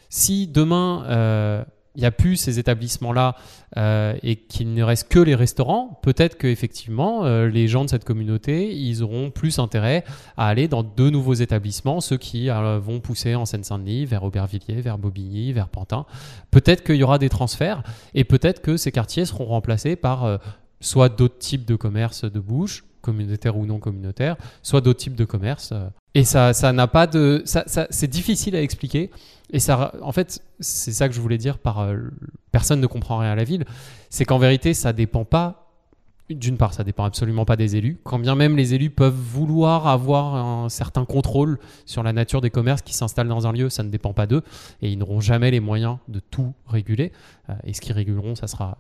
[0.09, 1.67] Si demain,
[1.97, 3.35] il n'y a plus ces établissements-là
[3.79, 8.05] euh, et qu'il ne reste que les restaurants, peut-être qu'effectivement, euh, les gens de cette
[8.05, 10.05] communauté, ils auront plus intérêt
[10.37, 14.81] à aller dans de nouveaux établissements, ceux qui euh, vont pousser en Seine-Saint-Denis, vers Aubervilliers,
[14.83, 16.05] vers Bobigny, vers Pantin.
[16.51, 17.83] Peut-être qu'il y aura des transferts
[18.15, 20.37] et peut-être que ces quartiers seront remplacés par euh,
[20.81, 25.25] soit d'autres types de commerces de bouche, communautaires ou non communautaires, soit d'autres types de
[25.25, 25.73] commerces.
[26.15, 29.11] Et ça, ça n'a pas de, ça- c'est difficile à expliquer.
[29.51, 31.99] Et ça, en fait, c'est ça que je voulais dire par euh,
[32.51, 33.65] personne ne comprend rien à la ville.
[34.11, 35.63] C'est qu'en vérité, ça dépend pas.
[36.29, 38.01] D'une part, ça dépend absolument pas des élus.
[38.03, 42.51] Quand bien même les élus peuvent vouloir avoir un certain contrôle sur la nature des
[42.51, 44.43] commerces qui s'installent dans un lieu, ça ne dépend pas d'eux
[44.83, 47.13] et ils n'auront jamais les moyens de tout réguler.
[47.49, 48.79] Euh, et ce qu'ils réguleront, ça sera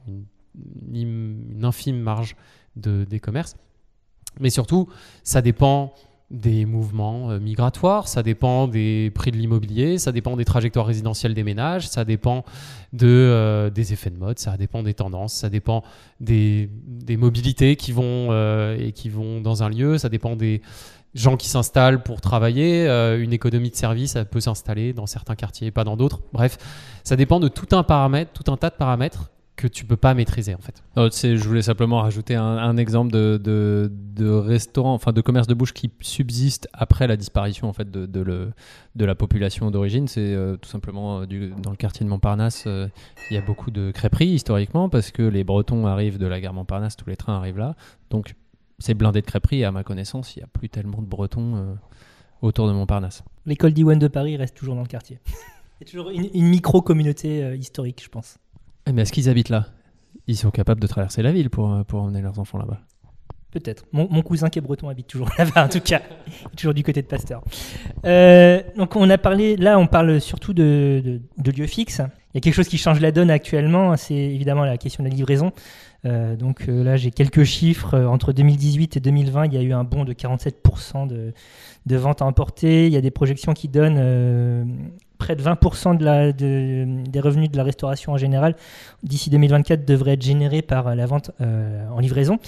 [0.93, 2.35] une, infime marge
[2.75, 3.57] de, des commerces.
[4.41, 4.89] Mais surtout,
[5.23, 5.95] ça dépend
[6.31, 11.35] des mouvements euh, migratoires, ça dépend des prix de l'immobilier, ça dépend des trajectoires résidentielles
[11.35, 12.45] des ménages, ça dépend
[12.93, 15.85] de, euh, des effets de mode, ça dépend des tendances, ça dépend
[16.18, 20.62] des, des mobilités qui vont, euh, et qui vont dans un lieu, ça dépend des
[21.14, 25.83] gens qui s'installent pour travailler, une économie de service peut s'installer dans certains quartiers, pas
[25.83, 26.20] dans d'autres.
[26.35, 26.59] Bref,
[27.05, 30.13] ça dépend de tout un paramètre, tout un tas de paramètres que tu peux pas
[30.13, 30.83] maîtriser en fait.
[30.97, 35.13] Non, tu sais, je voulais simplement rajouter un, un exemple de, de, de restaurant, enfin
[35.13, 38.53] de commerce de bouche qui subsiste après la disparition en fait de, de, le,
[38.97, 40.09] de la population d'origine.
[40.09, 42.89] C'est euh, tout simplement euh, du- dans le quartier de Montparnasse, euh,
[43.31, 46.53] il y a beaucoup de crêperies historiquement parce que les Bretons arrivent de la gare
[46.53, 47.77] Montparnasse, tous les trains arrivent là.
[48.11, 48.35] Donc
[48.79, 51.57] c'est blindé de crêperies et à ma connaissance, il n'y a plus tellement de Bretons
[51.57, 51.75] euh,
[52.43, 53.23] autour de Montparnasse.
[53.47, 55.19] L'école d'Iwan de Paris reste toujours dans le quartier.
[55.81, 58.37] Il y a toujours une, une micro-communauté euh, historique, je pense.
[58.87, 59.66] Eh, Mais est-ce qu'ils habitent là?
[60.26, 62.80] Ils sont capables de traverser la ville pour, euh, pour emmener leurs enfants là-bas.
[63.53, 63.87] Peut-être.
[63.93, 66.03] Mon, cousin qui est breton habite toujours là-bas, en tout cas.
[66.57, 67.43] Toujours du côté de Pasteur.
[68.05, 72.03] Euh, donc, on a parlé, là, on parle surtout de, de- lieux fixes.
[72.34, 75.09] Il y a quelque chose qui change la donne actuellement, c'est évidemment la question de
[75.09, 75.53] la livraison.
[76.05, 77.99] Euh, donc là, j'ai quelques chiffres.
[77.99, 81.32] Entre 2018 et 2020, il y a eu un bond de 47% de,
[81.87, 82.89] de ventes à emporter.
[82.89, 84.87] Il y a des projections qui donnent
[85.19, 88.55] près de 20% de des revenus de la restauration en général
[89.03, 92.39] d'ici 2024 devraient être générés par la vente euh, en livraison.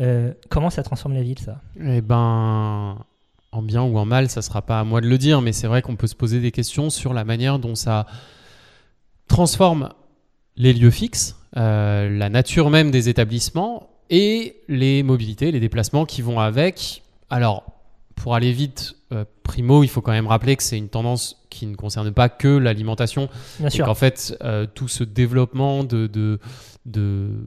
[0.00, 1.60] Euh, comment ça transforme la ville, ça?
[1.80, 2.96] Eh ben,
[3.52, 5.66] en bien ou en mal, ça sera pas à moi de le dire, mais c'est
[5.66, 8.06] vrai qu'on peut se poser des questions sur la manière dont ça
[9.28, 9.90] transforme
[10.56, 16.22] les lieux fixes, euh, la nature même des établissements et les mobilités, les déplacements qui
[16.22, 17.02] vont avec.
[17.30, 17.64] Alors,
[18.14, 21.66] pour aller vite, euh, primo, il faut quand même rappeler que c'est une tendance qui
[21.66, 23.28] ne concerne pas que l'alimentation,
[23.60, 23.84] Bien sûr.
[23.86, 26.38] qu'en fait, euh, tout ce développement de, de,
[26.86, 27.46] de-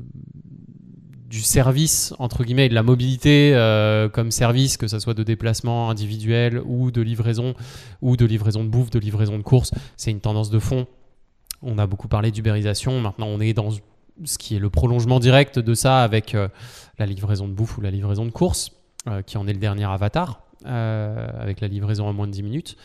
[1.29, 5.23] du service, entre guillemets, et de la mobilité euh, comme service, que ce soit de
[5.23, 7.55] déplacement individuel ou de livraison,
[8.01, 10.85] ou de livraison de bouffe, de livraison de courses, c'est une tendance de fond.
[11.61, 13.01] On a beaucoup parlé d'ubérisation.
[13.01, 13.69] Maintenant, on est dans
[14.23, 16.37] ce qui est le prolongement direct de ça avec
[16.99, 18.71] la livraison de bouffe ou la livraison de courses,
[19.09, 22.77] euh, qui en est le dernier avatar, avec la livraison en moins de 10 minutes.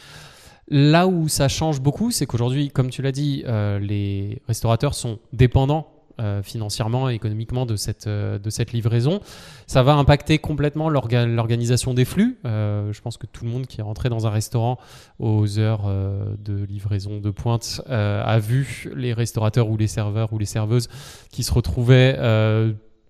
[0.68, 5.18] Là où ça change beaucoup, c'est qu'aujourd'hui, comme tu l'as dit, euh, les restaurateurs sont
[5.32, 5.88] dépendants
[6.20, 8.38] euh, financièrement et économiquement de cette, euh,
[8.72, 9.20] livraison.
[9.66, 12.38] Ça va impacter complètement l'orga- l'organisation des flux.
[12.44, 14.78] Euh, je pense que tout le monde qui est rentré dans un restaurant
[15.18, 20.32] aux heures euh, de livraison de pointe euh, a vu les restaurateurs ou les serveurs
[20.32, 20.88] ou les serveuses
[21.32, 22.16] qui se retrouvaient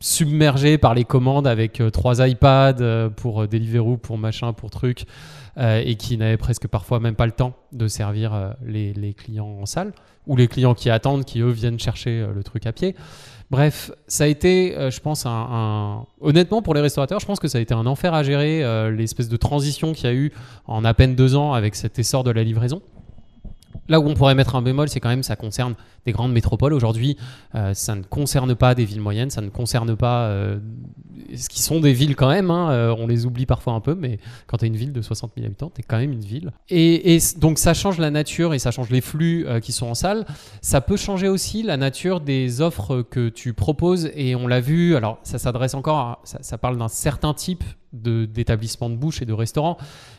[0.01, 4.71] submergés par les commandes avec euh, trois iPads euh, pour euh, Deliveroo, pour machin, pour
[4.71, 5.05] truc,
[5.59, 9.67] euh, et qui n'avaient presque parfois même pas le temps de servir les, clients en
[9.67, 9.93] salle,
[10.27, 12.97] ou les clients qui attendent, qui eux viennent chercher le truc à pied.
[13.51, 17.59] Bref, ça a été, je pense, un, honnêtement pour les restaurateurs, je pense que ça
[17.59, 20.33] a été un enfer à gérer, l'espèce de transition qu'il y a eu
[20.67, 22.81] en à peine deux ans avec cet essor de la livraison.
[23.91, 25.75] Là où on pourrait mettre un bémol, c'est quand même ça concerne
[26.07, 26.75] des grandes métropoles.
[26.75, 27.17] Aujourd'hui,
[27.57, 30.61] euh, ça ne concerne pas des villes moyennes, ça ne concerne pas euh,
[31.35, 32.53] ce qui sont des villes quand même.
[32.53, 35.03] hein, euh, on les oublie parfois un peu, mais quand tu as une ville de
[35.03, 36.53] 60 000 habitants, tu es quand même une ville.
[36.69, 40.25] Et, donc ça change la nature et ça change les flux qui sont en salle.
[40.63, 44.13] Ça peut changer aussi la nature des offres que tu proposes.
[44.15, 48.89] Et on l'a vu, alors ça s'adresse encore, ça, parle d'un certain type de- d'établissement
[48.89, 49.79] de, bouche et de restaurant.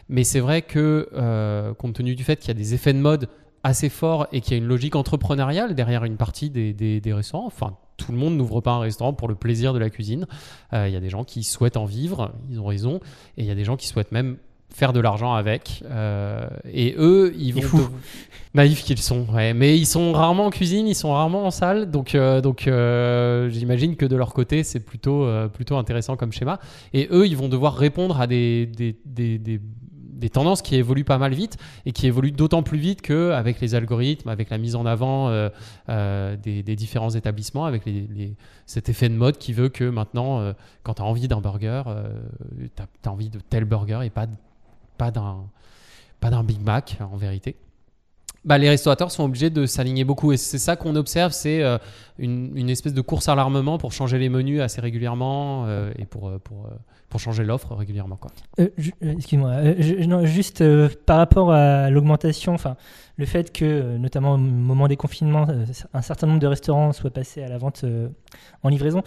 [0.10, 3.30] Mais c'est vrai que, compte tenu du fait qu'il y a des effets de mode
[3.64, 7.14] assez forts et qu'il y a une logique entrepreneuriale derrière une partie des, des- des
[7.14, 10.26] restaurants, enfin, tout le monde n'ouvre pas un restaurant pour le plaisir de la cuisine.
[10.74, 13.00] Euh, Il y a des gens qui souhaitent en vivre, ils ont raison,
[13.38, 14.38] et il y a des gens qui souhaitent même
[14.74, 15.84] faire de l'argent avec.
[15.92, 17.78] euh, et eux, ils vont...
[17.78, 17.90] dev-
[18.54, 19.54] Naïfs qu'ils sont, ouais.
[19.54, 21.92] Mais ils sont rarement en cuisine, ils sont rarement en salle.
[21.92, 26.60] Donc, euh, donc euh, j'imagine que de leur côté, c'est plutôt, plutôt intéressant comme schéma.
[26.94, 29.62] Et eux, ils vont devoir répondre à des, des, des, des-
[30.22, 33.76] des tendances qui évoluent pas mal vite et qui évoluent d'autant plus vite qu'avec les
[33.76, 35.50] algorithmes, avec la mise en avant euh,
[35.90, 37.84] euh, des, différents établissements, avec
[38.66, 40.54] cet effet de mode qui veut que maintenant, euh,
[40.84, 41.84] quand tu as envie d'un burger,
[42.76, 47.56] tu as, envie de tel burger et pas d'un Big Mac en vérité.
[48.44, 51.78] Bah, les restaurateurs sont obligés de s'aligner beaucoup et c'est ça qu'on observe, c'est euh,
[52.18, 56.06] une, une espèce de course à l'armement pour changer les menus assez régulièrement euh, et
[56.06, 56.68] pour, euh, pour,
[57.10, 58.20] pour changer l'offre régulièrement.
[58.60, 58.70] Euh,
[59.02, 60.64] Excuse-moi, juste
[61.06, 62.56] par rapport à l'augmentation,
[63.18, 65.48] le fait que, notamment au moment des confinements,
[65.94, 67.86] un certain nombre de restaurants soient passés à la vente
[68.64, 69.04] en livraison.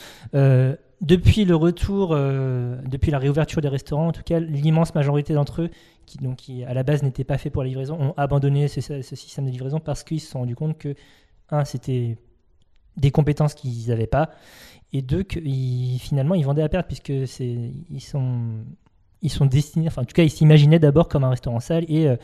[1.01, 5.70] depuis le retour, depuis la réouverture des restaurants, en tout cas, l'immense majorité d'entre eux,
[6.05, 8.81] qui, donc, qui à la base n'étaient pas faits pour la livraison, ont abandonné ce,
[9.03, 10.95] système de livraison parce qu'ils se sont rendus compte que,
[11.51, 12.17] un, c'était
[12.97, 14.31] des compétences qu'ils n'avaient pas,
[14.93, 18.65] et deux, que ils- finalement, ils vendaient à perte puisque ils sont
[19.23, 22.07] ils sont destinés, enfin en tout cas ils s'imaginaient d'abord comme un restaurant salle et
[22.07, 22.17] euh,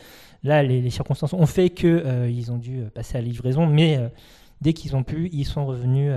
[0.43, 3.99] là les, circonstances ont fait que euh, ont dû euh, passer à la livraison, mais
[4.61, 6.13] dès qu'ils ont pu, ils sont revenus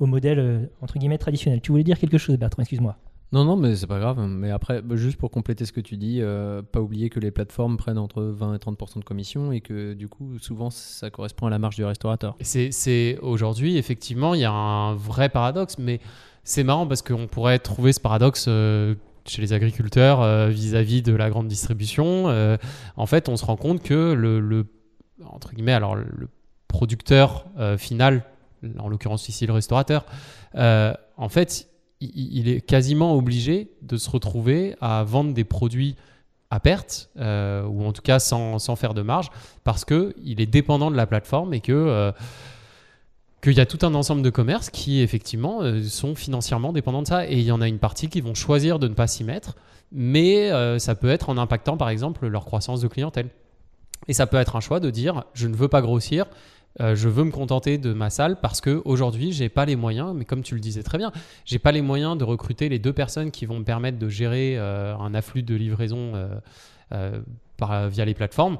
[0.00, 1.60] au modèle entre guillemets traditionnel.
[1.60, 2.96] Tu voulais dire quelque chose Bertrand, excuse-moi.
[3.32, 4.20] Non, non, mais c'est pas grave.
[4.28, 7.76] Mais après, juste pour compléter ce que tu dis, euh, pas oublier que les plateformes
[7.76, 11.50] prennent entre 20 et 30% de commission et que du coup, souvent, ça correspond à
[11.50, 12.36] la marge du restaurateur.
[12.40, 16.00] C'est, aujourd'hui, effectivement, il y a un vrai paradoxe, mais
[16.44, 18.94] c'est marrant parce qu'on pourrait trouver ce paradoxe euh,
[19.26, 22.26] chez les agriculteurs euh, vis-à-vis de la grande distribution.
[22.96, 24.66] En fait, on se rend compte que le,
[25.24, 26.28] entre guillemets, alors le
[26.68, 27.46] producteur
[27.78, 28.24] final,
[28.78, 30.06] en l'occurrence ici le restaurateur,
[30.54, 31.68] en fait,
[32.00, 35.96] il, est quasiment obligé de se retrouver à vendre des produits
[36.50, 39.30] à perte, euh, ou en tout cas sans, sans faire de marge,
[39.64, 42.12] parce qu'il est dépendant de la plateforme et que euh,
[43.42, 47.08] qu'il y a tout un ensemble de commerces qui effectivement euh, sont financièrement dépendants de
[47.08, 47.28] ça.
[47.28, 49.56] Et il y en a une partie qui vont choisir de ne pas s'y mettre
[49.96, 53.28] mais ça peut être en impactant par exemple leur croissance de clientèle.
[54.08, 56.26] Et ça peut être un choix de dire je ne veux pas grossir
[56.80, 60.12] Euh, je veux me contenter de ma salle parce que aujourd'hui j'ai pas les moyens,
[60.14, 61.12] mais comme tu le disais très bien,
[61.44, 64.56] j'ai pas les moyens de recruter les deux personnes qui vont me permettre de gérer
[64.58, 66.12] euh, un afflux de livraison
[66.92, 67.20] euh,
[67.60, 68.58] via les plateformes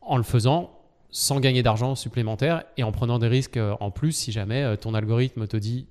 [0.00, 0.70] en le faisant
[1.10, 5.46] sans gagner d'argent supplémentaire et en prenant des risques en plus si jamais ton algorithme
[5.46, 5.86] te dit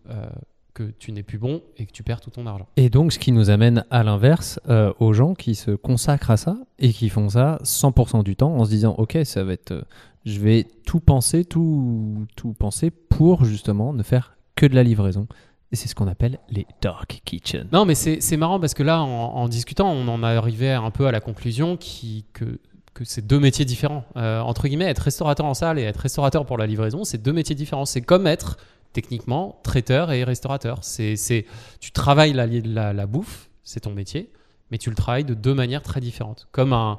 [0.76, 2.68] que tu n'es plus bon et que tu perds tout ton argent.
[2.76, 6.38] Et donc, ce qui nous amène à l'inverse, euh, aux gens qui se consacrent à
[6.38, 9.72] ça et qui font ça 100% du temps en se disant, ok, ça va être,
[9.72, 9.82] euh,
[10.26, 15.28] je vais tout penser, tout, tout penser pour justement ne faire que de la livraison.
[15.72, 17.68] Et c'est ce qu'on appelle les dark kitchen.
[17.72, 21.08] Non, mais c'est marrant parce que là, en, en discutant, on en arrivait un peu
[21.08, 22.60] à la conclusion qui, que,
[22.94, 24.04] que c'est deux métiers différents.
[24.16, 27.34] Euh, entre guillemets, être restaurateur en salle et être restaurateur pour la livraison, c'est deux
[27.34, 27.86] métiers différents.
[27.86, 28.58] C'est comme être
[28.96, 30.80] techniquement traiteur et restaurateur.
[30.82, 31.46] C'est, c'est,
[31.80, 34.32] tu travailles la, la, la bouffe, c'est ton métier,
[34.72, 36.48] mais tu le travailles de deux manières très différentes.
[36.52, 36.98] Comme un,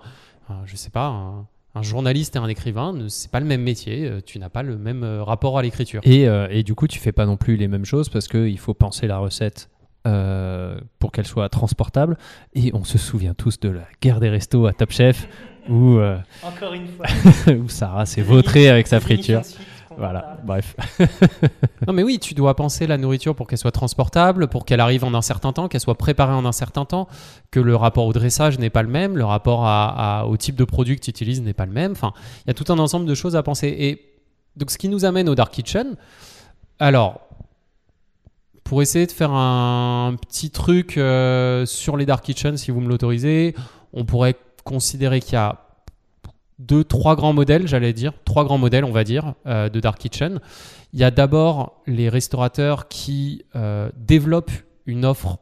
[0.48, 3.62] un- je sais pas, un, un journaliste et un écrivain, ne- c'est pas le même
[3.62, 4.06] métier.
[4.06, 6.00] euh, Tu n'as pas le même euh, rapport à l'écriture.
[6.04, 8.58] Et, euh, et du coup, tu fais pas non plus les mêmes choses parce qu'il
[8.58, 9.68] faut penser la recette
[10.06, 12.16] euh, pour qu'elle soit transportable.
[12.54, 15.26] Et on se souvient tous de la guerre des restos à Top Chef
[15.68, 17.06] où, euh, Encore une fois.
[17.54, 19.42] où Sarah s'est vautrée avec sa friture.
[19.98, 20.76] Voilà, bref.
[21.86, 25.04] Non, mais oui, tu dois penser la nourriture pour qu'elle soit transportable, pour qu'elle arrive
[25.04, 27.06] en un certain temps, qu'elle soit préparée en un certain temps,
[27.50, 30.56] que le rapport au dressage n'est pas le même, le rapport à- à- au type
[30.56, 31.92] de produit que tu utilises n'est pas le même.
[31.92, 32.12] Enfin,
[32.44, 33.68] il y a tout un ensemble de choses à penser.
[33.78, 34.12] Et
[34.56, 35.96] donc, ce qui nous amène au Dark Kitchen.
[36.78, 37.20] Alors,
[38.64, 42.88] pour essayer de faire un petit truc euh, sur les Dark Kitchen, si vous me
[42.88, 43.54] l'autorisez,
[43.92, 44.34] on pourrait
[44.64, 45.60] considérer qu'il y a
[46.58, 49.98] deux, trois grands modèles, j'allais dire, trois grands modèles, on va dire, euh, de Dark
[49.98, 50.40] Kitchen.
[50.92, 54.52] Il y a d'abord les restaurateurs qui euh, développent
[54.86, 55.38] une offre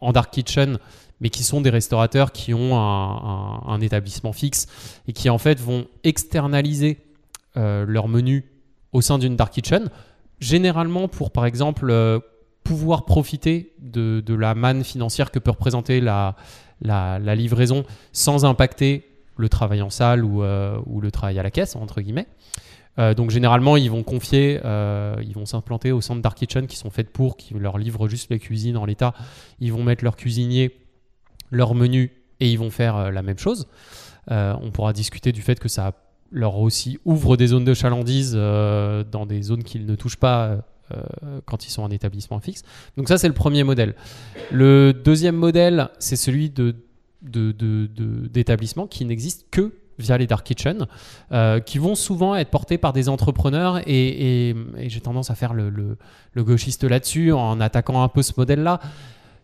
[0.00, 0.78] en dark kitchen,
[1.20, 4.66] mais qui sont des restaurateurs qui ont un, établissement fixe
[5.08, 6.98] et qui en fait vont externaliser
[7.56, 8.52] euh, leur menu
[8.92, 9.90] au sein d'une dark kitchen,
[10.38, 11.92] généralement pour par exemple
[12.62, 16.34] pouvoir profiter de, la manne financière que peut représenter la
[17.34, 19.07] livraison sans impacter
[19.38, 22.26] le travail en salle ou, euh, ou le travail à la caisse, entre guillemets.
[22.98, 26.76] Euh, donc généralement, ils vont confier, euh, ils vont s'implanter au centre Dark Kitchen qui
[26.76, 29.14] sont faites pour, qui leur livrent juste les cuisines en l'état.
[29.60, 30.76] Ils vont mettre leur cuisinier,
[31.52, 32.10] leur menu
[32.40, 33.68] et ils vont faire la même chose.
[34.30, 35.92] On pourra discuter du fait que ça
[36.30, 40.58] leur aussi ouvre des zones de chalandise dans des zones qu'ils ne touchent pas
[41.46, 42.62] quand ils sont en établissement fixe.
[42.96, 43.94] Donc ça, c'est le premier modèle.
[44.52, 46.74] Le deuxième modèle, c'est celui de
[47.22, 47.88] de- de-
[48.28, 50.86] d'établissements qui n'existent que via les dark kitchen,
[51.32, 54.54] euh, qui vont souvent être portés par des entrepreneurs et,
[54.86, 55.96] j'ai tendance à faire le
[56.36, 58.80] gauchiste là-dessus en attaquant un peu ce modèle-là.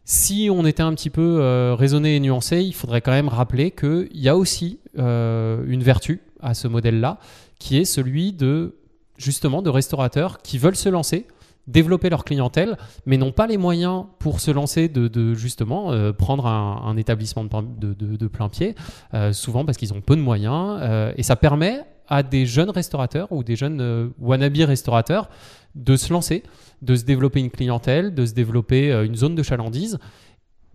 [0.06, 3.70] Si on était un petit peu euh, raisonné et nuancé, il faudrait quand même rappeler
[3.70, 7.18] qu'il y a aussi euh, une vertu à ce modèle-là,
[7.58, 8.76] qui est celui de
[9.16, 11.26] justement de restaurateurs qui veulent se lancer,
[11.66, 16.12] développer leur clientèle, mais n'ont pas les moyens pour se lancer de, de, justement euh,
[16.12, 18.74] prendre un, un établissement de, de- de plein pied,
[19.14, 22.68] euh, souvent parce qu'ils ont peu de moyens, euh, et ça permet à des jeunes
[22.70, 25.30] restaurateurs ou des jeunes euh, wannabe restaurateurs
[25.74, 26.42] de se lancer,
[26.82, 29.98] de se développer une clientèle, de se développer euh, une zone de chalandise.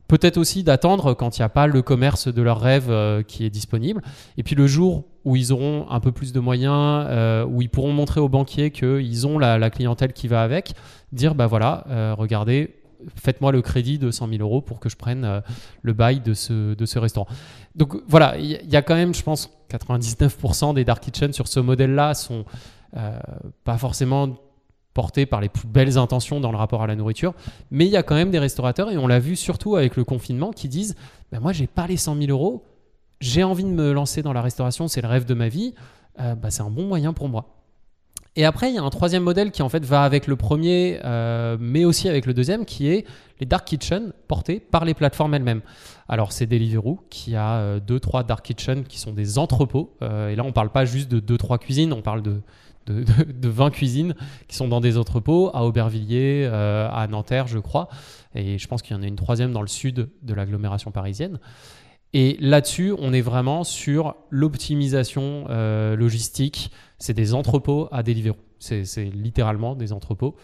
[0.10, 3.46] Peut-être aussi d'attendre quand il n'y a pas le commerce de leur rêve euh, qui
[3.46, 4.02] est disponible.
[4.38, 7.70] Et puis le jour où ils auront un peu plus de moyens, euh, où ils
[7.70, 10.74] pourront montrer aux banquiers qu'ils ont la, clientèle qui va avec,
[11.12, 12.74] dire bah voilà, euh, regardez,
[13.18, 15.44] faites-moi le crédit de 100 000 euros pour que je prenne
[15.84, 17.28] le bail de ce, de ce restaurant.
[17.76, 21.60] Donc voilà, il y, a quand même, je pense, 99% des dark kitchen sur ce
[21.60, 22.46] modèle-là sont
[23.64, 24.40] pas forcément
[24.94, 27.34] portés par les plus belles intentions dans le rapport à la nourriture,
[27.72, 30.04] mais il y a quand même des restaurateurs, et on l'a vu surtout avec le
[30.04, 30.96] confinement, qui disent
[31.32, 32.64] bah, Moi, j'ai pas les 100 000 euros,
[33.22, 35.74] j'ai envie de me lancer dans la restauration, c'est le rêve de ma vie,
[36.20, 37.60] euh, bah, c'est un bon moyen pour moi.
[38.36, 41.00] Et après, il y a un troisième modèle qui en fait va avec le premier,
[41.04, 43.06] euh, mais aussi avec le deuxième, qui est
[43.40, 45.62] les dark kitchen portés par les plateformes elles-mêmes.
[46.08, 49.96] Alors c'est Deliveroo qui a euh, deux, trois dark kitchen qui sont des entrepôts.
[50.02, 52.42] Euh, et là, on parle pas juste de deux, trois cuisines, on parle de,
[52.88, 54.16] de, de- de 20 cuisines
[54.48, 57.90] qui sont dans des entrepôts à Aubervilliers, euh, à Nanterre, je crois.
[58.36, 61.40] Et je pense qu'il y en a une troisième dans le sud de l'agglomération parisienne.
[62.14, 66.72] Et là-dessus, on est vraiment sur l'optimisation euh, logistique.
[66.98, 68.38] C'est des entrepôts à Deliveroo.
[68.60, 70.36] C'est c'est littéralement des entrepôts.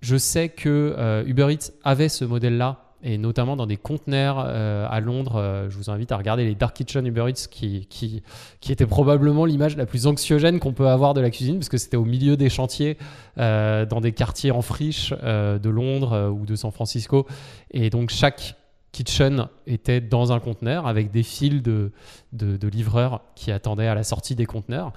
[0.00, 4.86] Je sais que euh, Uber Eats avait ce modèle-là, et notamment dans des conteneurs euh,
[4.90, 5.36] à Londres.
[5.36, 8.22] Euh, je vous invite à regarder les Dark Kitchen Uber Eats, qui, qui,
[8.68, 11.96] était probablement l'image la plus anxiogène qu'on peut avoir de la cuisine, parce que c'était
[11.96, 12.98] au milieu des chantiers,
[13.38, 17.26] euh, dans des quartiers en friche de Londres ou de San Francisco.
[17.70, 18.56] Et donc chaque
[18.92, 21.92] kitchen était dans un conteneur avec des files de,
[22.32, 24.92] de, de livreurs qui attendaient à la sortie des conteneurs.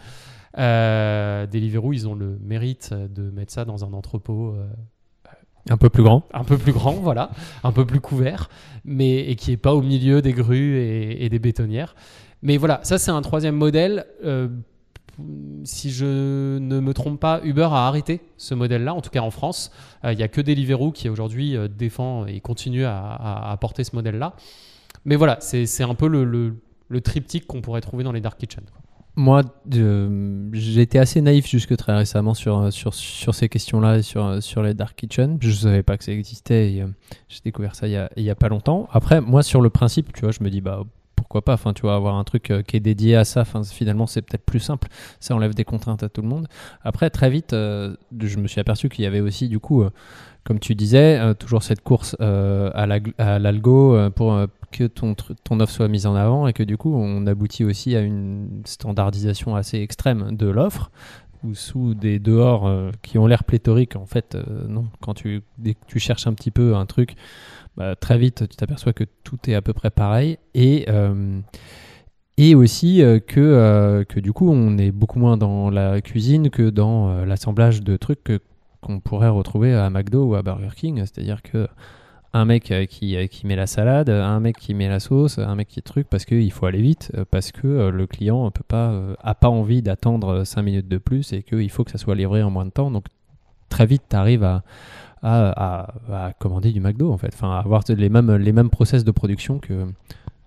[0.58, 4.56] Deliveroo, ils ont le mérite de mettre ça dans un entrepôt
[5.70, 6.24] Un peu plus grand.
[6.34, 7.30] un peu plus grand, voilà,
[7.64, 8.50] un peu plus couvert,
[8.84, 11.96] mais et qui est pas au milieu des grues et, des bétonnières.
[12.42, 14.06] Mais voilà, ça c'est un troisième modèle.
[14.26, 14.48] Euh,
[15.64, 19.30] si je ne me trompe pas, Uber a arrêté ce modèle-là, en tout cas en
[19.30, 19.72] France.
[20.04, 23.96] Euh, Il n'y a que Deliveroo qui aujourd'hui euh, défend et continue à, porter ce
[23.96, 24.34] modèle-là.
[25.06, 28.66] Mais voilà, c'est un peu le, triptyque qu'on pourrait trouver dans les dark kitchens.
[28.72, 28.81] quoi.
[29.16, 29.42] Moi,
[30.54, 34.64] j'ai été assez naïf jusque très récemment sur, sur, sur ces questions-là et sur, sur
[34.64, 35.38] les dark kitchens.
[35.42, 36.88] Je ne savais pas que ça existait et euh,
[37.28, 38.88] j'ai découvert ça il y, a, pas longtemps.
[38.92, 40.84] Après, moi, sur le principe, tu vois, je me dis, bah,
[41.18, 41.54] pourquoi pas?
[41.54, 44.46] Enfin, tu vois, avoir un truc euh, qui est dédié à ça, finalement, c'est peut-être
[44.46, 44.88] plus simple.
[45.20, 46.48] Ça enlève des contraintes à tout le monde.
[46.82, 49.92] Après, très vite, euh, je me suis aperçu qu'il y avait aussi, du coup, euh,
[50.46, 54.48] comme tu disais, euh, toujours cette course euh, à la- à l'algo euh, pour euh,
[54.72, 55.16] que ton,
[55.60, 59.56] offre soit mise en avant et que du coup on aboutit aussi à une standardisation
[59.56, 60.92] assez extrême de l'offre
[61.44, 64.86] ou sous des dehors euh, qui ont l'air pléthoriques en fait euh, non.
[65.02, 65.44] Quand tu,
[65.98, 67.16] cherches un petit peu un truc
[67.78, 71.40] bah, très vite tu t'aperçois que tout est à peu près pareil et euh,
[72.38, 77.24] et aussi que, que du coup on est beaucoup moins dans la cuisine que dans
[77.24, 78.32] l'assemblage de trucs
[78.82, 80.98] qu'on pourrait retrouver à McDo ou à Burger King.
[81.00, 81.68] C'est-à-dire que
[82.34, 85.38] un mec euh, qui, euh, qui met la salade, un mec qui met la sauce,
[85.38, 88.64] un mec qui truc parce qu'il faut aller vite, euh, parce que le client peut
[88.68, 92.16] pas, a pas envie d'attendre 5 minutes de plus et qu'il faut que ça soit
[92.16, 92.92] livré en moins de temps.
[92.92, 93.06] Donc
[93.70, 94.64] très vite, tu arrives à,
[95.22, 99.04] à, à- commander du McDo en fait, enfin à avoir les mêmes, les mêmes process
[99.04, 99.86] de production que,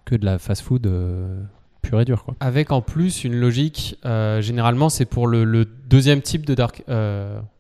[0.05, 1.43] que de la fast-food euh,
[1.83, 2.25] pure et dure.
[2.25, 2.35] Quoi.
[2.41, 6.83] Avec en plus une logique, généralement c'est pour le, deuxième type de dark.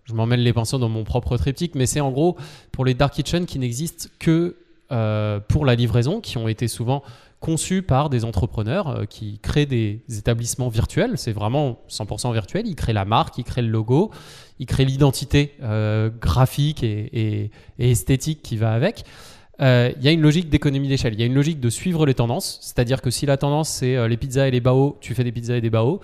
[0.05, 2.37] Je m'emmène les pinceaux dans mon propre triptyque, mais c'est en gros
[2.73, 4.57] pour les dark kitchens qui n'existent que
[4.93, 7.03] euh, pour la livraison, qui ont été souvent
[7.41, 11.13] conçus par des entrepreneurs euh, qui créent des établissements virtuels.
[11.17, 12.67] C'est vraiment 100% virtuel.
[12.67, 14.11] Ils créent la marque, ils créent le logo,
[14.59, 19.05] ils créent l'identité euh, graphique et, et- esthétique qui va avec.
[19.61, 21.15] Il y a une logique d'économie d'échelle.
[21.15, 22.59] Il y a une logique de suivre les tendances.
[22.61, 25.57] C'est-à-dire que si la tendance c'est les pizzas et les bao, tu fais des pizzas
[25.57, 26.01] et des bao.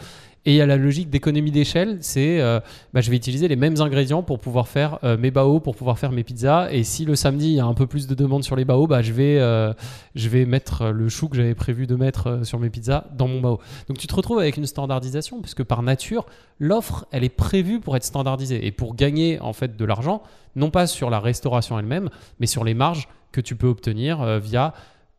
[0.47, 2.61] Et il y a la logique d'économie d'échelle, c'est euh,
[2.95, 5.99] bah, je vais utiliser les mêmes ingrédients pour pouvoir faire euh, mes bao, pour pouvoir
[5.99, 6.73] faire mes pizzas.
[6.73, 8.87] Et si le samedi il y a un peu plus de demandes sur les bao,
[8.87, 9.75] bah, je, vais, euh,
[10.15, 13.29] je vais mettre euh, le chou que j'avais prévu de mettre sur mes pizzas dans
[13.29, 13.61] mon bao.
[13.89, 16.25] Donc tu te retrouves avec une standardisation, puisque par nature,
[16.59, 20.23] l'offre, elle est prévue pour être standardisée et pour gagner en fait de l'argent,
[20.57, 24.73] non pas sur la restauration elle-même, mais sur les marges que tu peux obtenir via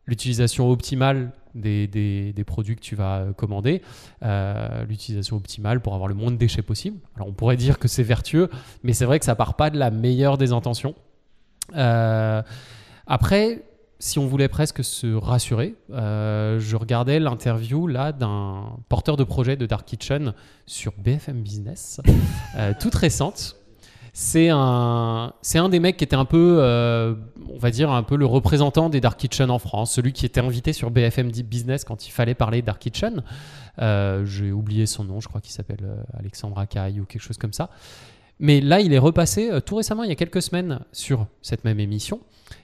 [0.08, 3.82] l'utilisation optimale des, des- produits que tu vas euh, commander,
[4.24, 6.98] euh, l'utilisation optimale pour avoir le moins de déchets possible.
[7.16, 8.50] Alors on pourrait dire que c'est vertueux,
[8.84, 10.96] mais c'est vrai que ça part pas de la meilleure des intentions.
[11.76, 12.42] Euh,
[13.08, 13.64] après,
[14.00, 19.66] si on voulait presque se rassurer, je regardais l'interview là d'un porteur de projet de
[19.68, 20.34] Dark Kitchen
[20.66, 22.02] sur BFM Business,
[22.80, 23.58] toute récente.
[24.14, 27.16] C'est un, c'est un des mecs qui était un peu, euh,
[27.50, 30.42] on va dire, un peu le représentant des Dark Kitchen en France, celui qui était
[30.42, 33.24] invité sur BFM Business quand il fallait parler Dark Kitchen.
[33.80, 37.38] Euh, J'ai oublié son nom, je crois qu'il s'appelle euh, Alexandre Acaille ou quelque chose
[37.38, 37.70] comme ça.
[38.40, 41.80] Mais là, il est repassé tout récemment, il y a quelques semaines, sur cette même
[41.80, 42.20] émission.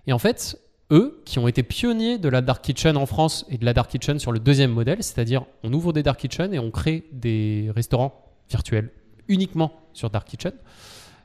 [0.08, 0.60] Et en fait,
[0.92, 3.90] eux, qui ont été pionniers de la Dark Kitchen en France et de la Dark
[3.90, 7.72] Kitchen sur le deuxième modèle, c'est-à-dire on ouvre des Dark Kitchen et on crée des
[7.76, 8.92] restaurants virtuels
[9.28, 10.54] uniquement sur Dark Kitchen.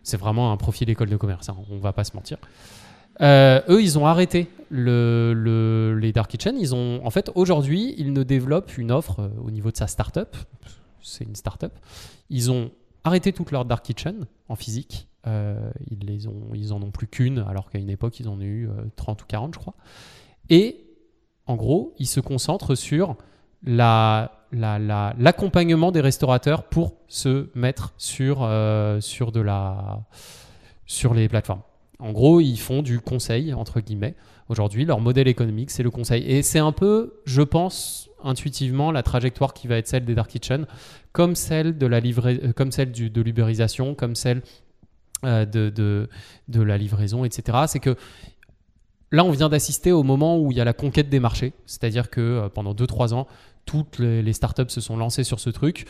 [0.02, 2.38] C'est vraiment un profil école de commerce, hein, on va pas se mentir.
[3.20, 6.56] Euh, eux, ils ont arrêté le, le- les Dark Kitchen.
[6.58, 9.86] Ils ont, en fait, aujourd'hui, ils ne développent une offre euh, au niveau de sa
[9.86, 10.34] startup.
[11.02, 11.72] C'est une startup.
[12.30, 12.70] Ils ont
[13.04, 15.08] arrêté toute leur Dark Kitchen en physique.
[15.26, 18.68] Euh, ils, les en ont plus qu'une, alors qu'à une époque, ils en ont eu
[18.68, 19.74] euh, 30 ou 40, je crois.
[20.48, 20.84] Et
[21.46, 23.16] en gros, ils se concentrent sur
[23.64, 30.02] la- la- la- l'accompagnement des restaurateurs pour se mettre sur, euh, sur, de la,
[30.86, 31.62] sur les plateformes.
[31.98, 34.14] En gros, ils font du conseil, entre guillemets.
[34.48, 36.24] Aujourd'hui, leur modèle économique, c'est le conseil.
[36.24, 40.30] Et c'est un peu, je pense, intuitivement, la trajectoire qui va être celle des Dark
[40.30, 40.66] Kitchen,
[41.12, 44.42] comme celle de la euh, comme celle de l'ubérisation, comme celle
[45.24, 46.08] euh, de,
[46.60, 47.58] la livraison, etc.
[47.68, 47.96] C'est que
[49.12, 51.52] là, on vient d'assister au moment où il y a la conquête des marchés.
[51.66, 53.28] C'est-à-dire que pendant 2-3 ans,
[53.64, 55.86] toutes les, startups se sont lancées sur ce truc.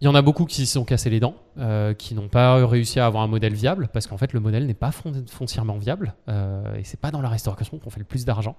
[0.00, 2.66] Il y en a beaucoup qui s'y sont cassés les dents, euh, qui n'ont pas
[2.66, 5.78] réussi à avoir un modèle viable, parce qu'en fait, le modèle n'est pas fon- foncièrement
[5.78, 8.56] viable, euh, et c'est pas dans la restauration qu'on fait le plus d'argent.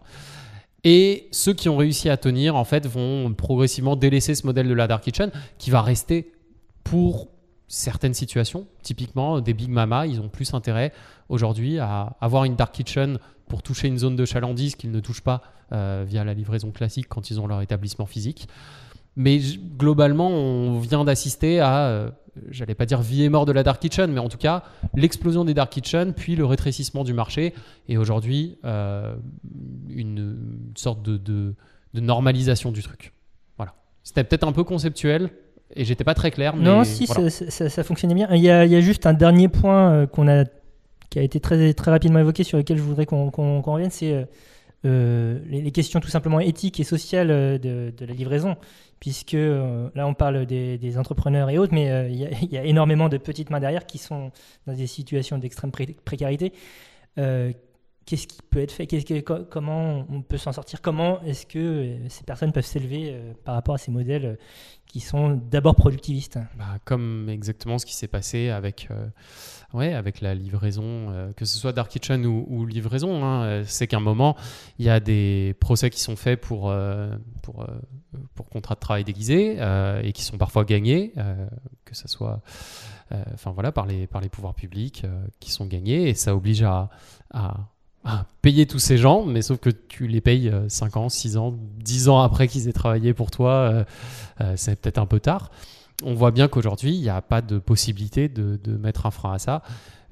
[0.83, 4.73] Et ceux qui ont réussi à tenir, en fait, vont progressivement délaisser ce modèle de
[4.73, 6.31] la Dark Kitchen, qui va rester
[6.83, 7.27] pour
[7.67, 8.67] certaines situations.
[8.83, 10.93] Typiquement, des Big Mama, ils ont plus intérêt
[11.29, 15.23] aujourd'hui à avoir une Dark Kitchen pour toucher une zone de chalandise qu'ils ne touchent
[15.23, 15.41] pas
[15.71, 18.47] via la livraison classique quand ils ont leur établissement physique.
[19.17, 19.39] Mais
[19.77, 22.09] globalement, on vient d'assister à, euh,
[22.49, 24.63] j'allais pas dire vie et mort de la Dark Kitchen, mais en tout cas,
[24.93, 27.53] l'explosion des Dark Kitchen, puis le rétrécissement du marché,
[27.87, 29.15] et aujourd'hui, euh,
[29.89, 30.17] une,
[30.67, 31.55] une sorte de, de-
[31.93, 33.13] de normalisation du truc.
[33.55, 33.73] Voilà.
[34.03, 35.29] C'était peut-être un peu conceptuel,
[35.73, 37.29] et j'étais pas très clair, mais Non, si, voilà.
[37.29, 38.27] ça, ça- ça fonctionnait bien.
[38.33, 40.43] Il y a, il y a juste un dernier point euh, qu'on a,
[41.09, 44.27] qui a été très, très rapidement évoqué, sur lequel je voudrais qu'on revienne, c'est
[44.85, 48.55] euh, les, questions tout simplement éthiques et sociales euh, de, la livraison.
[48.99, 53.17] Puisque euh, là, on parle des, entrepreneurs et autres, mais il y, a- énormément de
[53.17, 54.31] petites mains derrière qui sont
[54.67, 56.53] dans des situations d'extrême pré- précarité.
[57.17, 58.87] Qu'est-ce qui peut être fait?
[59.49, 60.81] Comment on peut s'en sortir?
[60.81, 64.37] Comment est-ce que ces personnes peuvent s'élever par rapport à ces modèles
[64.95, 69.07] qui sont d'abord productivistes Bah, comme exactement ce qui s'est passé avec, euh,
[69.73, 73.21] ouais, avec la livraison, euh, que ce soit Dark Kitchen ou, livraison.
[73.25, 74.37] hein, euh, c'est qu'à un moment,
[74.79, 76.73] il y a des procès qui sont faits pour,
[77.41, 79.57] pour, contrat de travail déguisé
[80.01, 81.11] et qui sont parfois gagnés,
[81.83, 82.41] que ce soit
[83.43, 85.05] voilà, par, les, par les pouvoirs publics
[85.41, 86.07] qui sont gagnés.
[86.07, 86.89] Et ça oblige à
[88.41, 92.09] payer tous ces gens, mais sauf que tu les payes 5 ans, 6 ans, 10
[92.09, 93.51] ans après qu'ils aient travaillé pour toi.
[93.51, 93.83] euh,
[94.41, 95.49] euh, c'est peut-être un peu tard
[96.03, 99.39] on voit bien qu'aujourd'hui, il n'y a pas de possibilité de, mettre un frein à
[99.39, 99.61] ça.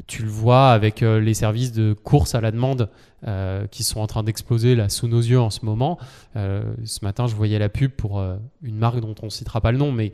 [0.07, 2.89] Tu le vois avec euh, les services de course à la demande
[3.27, 5.99] euh, qui sont en train d'exploser là sous nos yeux en ce moment.
[6.35, 9.61] Euh, ce matin, je voyais la pub pour euh, une marque dont on ne citera
[9.61, 10.13] pas le nom, mais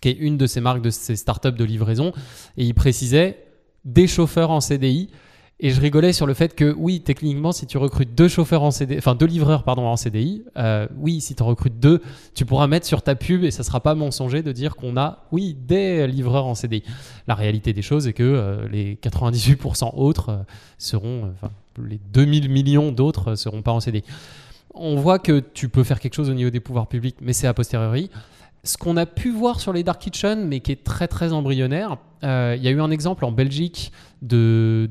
[0.00, 2.12] qui est une de ces marques de ces startups de livraison.
[2.56, 3.44] Et il précisait
[3.84, 5.10] des chauffeurs en CDI.
[5.64, 8.72] Et je rigolais sur le fait que oui, techniquement, si tu recrutes deux chauffeurs en
[8.72, 12.02] CDI, enfin deux livreurs pardon en CDI, euh, oui, si tu en recrutes deux,
[12.34, 15.24] tu pourras mettre sur ta pub et ça sera pas mensonger de dire qu'on a
[15.30, 16.82] oui des livreurs en CDI.
[17.28, 20.36] La réalité des choses est que euh, les 98% autres euh,
[20.78, 24.02] seront, enfin les 2000 millions d'autres seront pas en CDI.
[24.74, 27.46] On voit que tu peux faire quelque chose au niveau des pouvoirs publics, mais c'est
[27.46, 28.10] a posteriori.
[28.64, 31.96] Ce qu'on a pu voir sur les Dark Kitchen, mais qui est très très embryonnaire,
[32.22, 33.90] euh, il y a eu un exemple en Belgique
[34.22, 34.88] de,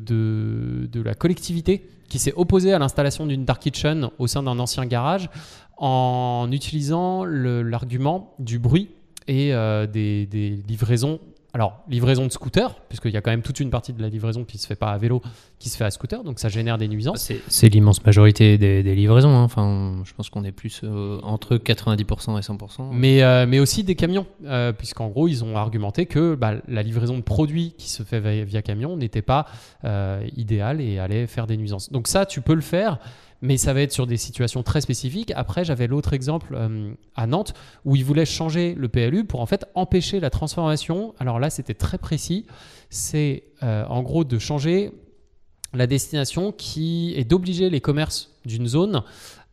[0.94, 5.30] la collectivité qui s'est opposée à l'installation d'une Dark Kitchen au sein d'un ancien garage
[5.78, 8.90] en utilisant l'argument du bruit
[9.30, 10.28] et euh, des
[10.68, 11.22] livraisons.
[11.54, 14.46] Alors, livraison de scooter, puisqu'il y a quand même toute une partie de la livraison
[14.46, 15.22] qui se fait pas à vélo,
[15.60, 17.30] qui se fait à scooter, donc ça génère des nuisances.
[17.48, 19.36] C'est l'immense majorité des, des livraisons.
[19.36, 19.44] hein.
[19.44, 22.90] Enfin, je pense qu'on est plus euh, entre 90% et 100%.
[22.94, 26.84] Mais, euh, mais aussi des camions, euh, puisqu'en gros, ils ont argumenté que bah, la
[26.84, 29.46] livraison de produits qui se fait via, via camion n'était pas
[30.38, 31.92] idéale et allait faire des nuisances.
[31.92, 33.00] Donc ça, tu peux le faire,
[33.42, 35.32] mais ça va être sur des situations très spécifiques.
[35.36, 37.54] Après, j'avais l'autre exemple euh, à Nantes,
[37.86, 41.16] où ils voulaient changer le PLU pour en fait empêcher la transformation.
[41.20, 42.46] Alors là, c'était très précis.
[42.90, 44.92] C'est euh, en gros de changer
[45.74, 49.04] la destination qui est d'obliger les commerces d'une zone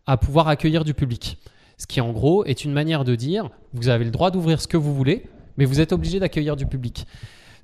[0.07, 1.39] à pouvoir accueillir du public.
[1.79, 4.67] Ce qui en gros est une manière de dire vous avez le droit d'ouvrir ce
[4.67, 5.25] que vous voulez,
[5.57, 7.07] mais vous êtes obligé d'accueillir du public.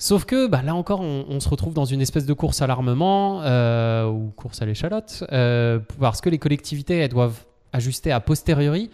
[0.05, 3.40] Sauf que bah, là encore, on, se retrouve dans une espèce de course à l'armement
[3.40, 8.90] euh, ou course à l'échalote, euh, parce que les collectivités elles doivent ajuster a posteriori.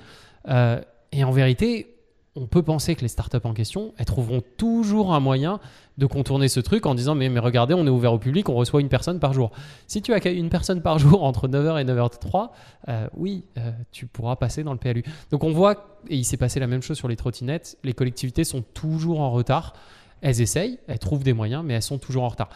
[0.49, 0.81] euh,
[1.11, 1.97] et en vérité,
[2.37, 5.59] on peut penser que les startups en question, elles trouveront toujours un moyen
[5.99, 8.55] de contourner ce truc en disant mais, mais regardez, on est ouvert au public, on
[8.55, 9.51] reçoit une personne par jour.
[9.89, 12.51] Si tu accueilles une personne par jour entre 9h et 9h03,
[12.87, 13.47] euh, oui,
[13.91, 15.03] tu pourras passer dans le PLU.
[15.33, 18.45] Donc on voit, et il s'est passé la même chose sur les trottinettes, les collectivités
[18.45, 19.75] sont toujours en retard.
[20.23, 22.51] Elles essayent, elles trouvent des moyens, mais elles sont toujours en retard.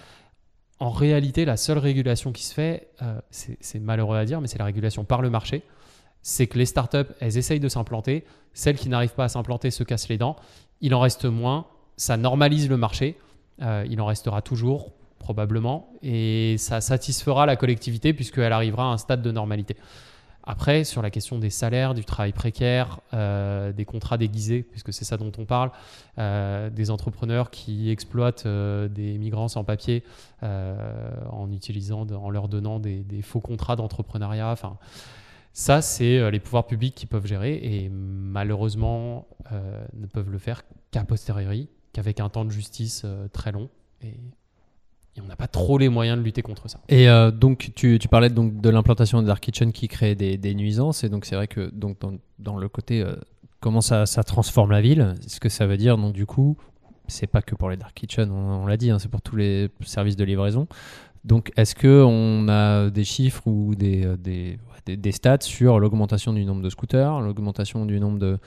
[0.81, 4.59] En réalité, la seule régulation qui se fait, euh, c'est malheureux à dire, mais c'est
[4.59, 5.63] la régulation par le marché.
[6.23, 8.25] C'est que les startups, elles essayent de s'implanter.
[8.55, 10.37] Celles qui n'arrivent pas à s'implanter se cassent les dents.
[10.81, 11.67] Il en reste moins.
[11.97, 13.17] Ça normalise le marché.
[13.63, 15.91] Euh, il en restera toujours, probablement.
[16.03, 19.77] Et ça satisfera la collectivité puisqu'elle arrivera à un stade de normalité.
[20.47, 25.07] Après, sur la question des salaires, du travail précaire, euh, des contrats déguisés, puisque c'est
[25.07, 25.71] ça dont on parle,
[26.19, 30.05] euh, des entrepreneurs qui exploitent euh, des migrants sans papier
[30.43, 34.51] en utilisant, en leur donnant des, faux contrats d'entrepreneuriat.
[34.51, 34.77] Enfin,
[35.55, 39.27] ça, c'est les pouvoirs publics qui peuvent gérer et malheureusement
[39.95, 43.71] ne peuvent le faire qu'à posteriori, qu'avec un temps de justice très long.
[45.17, 46.81] Et on n'a pas trop les moyens de lutter contre ça.
[46.89, 51.05] Et euh, donc, tu, parlais donc de l'implantation de Dark Kitchen qui crée des, nuisances.
[51.05, 51.99] Et donc, c'est vrai que donc,
[52.39, 53.15] dans, le côté euh,
[53.61, 56.57] comment ça, ça transforme la ville, ce que ça veut dire, donc du coup,
[57.07, 59.69] c'est pas que pour les Dark Kitchen, on, l'a dit, hein, c'est pour tous les
[59.85, 60.67] services de livraison.
[61.25, 65.79] Donc, est-ce que on a des chiffres ou des, euh, des, des, des stats sur
[65.79, 68.39] l'augmentation du nombre de scooters, l'augmentation du nombre de,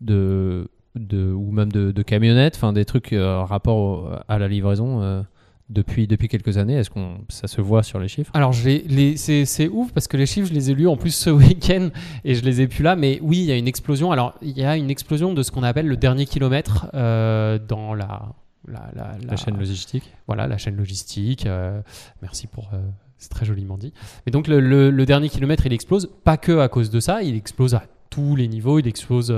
[0.00, 5.24] de, ou même de, camionnettes, enfin des trucs euh, rapport à la livraison
[5.68, 6.74] depuis, depuis quelques années.
[6.74, 8.30] Est-ce qu'on ça se voit sur les chiffres?
[8.34, 11.30] Alors, les- c'est ouf parce que les chiffres, je les ai lus en plus ce
[11.42, 11.88] week-end
[12.24, 12.96] et je les ai plus là.
[12.96, 14.12] Mais oui, il y a une explosion.
[14.12, 17.94] Alors, il y a une explosion de ce qu'on appelle le dernier kilomètre euh, dans
[17.94, 18.32] la,
[18.68, 21.46] la, la- La chaîne logistique Voilà, la chaîne logistique.
[21.46, 21.80] euh,
[22.22, 22.70] merci pour.
[22.72, 22.78] euh,
[23.18, 23.92] c'est très joliment dit.
[24.26, 26.10] Mais donc, le, le- le dernier kilomètre, il explose.
[26.22, 28.78] Pas que à cause de ça, il explose à tous les niveaux.
[28.78, 29.34] Il explose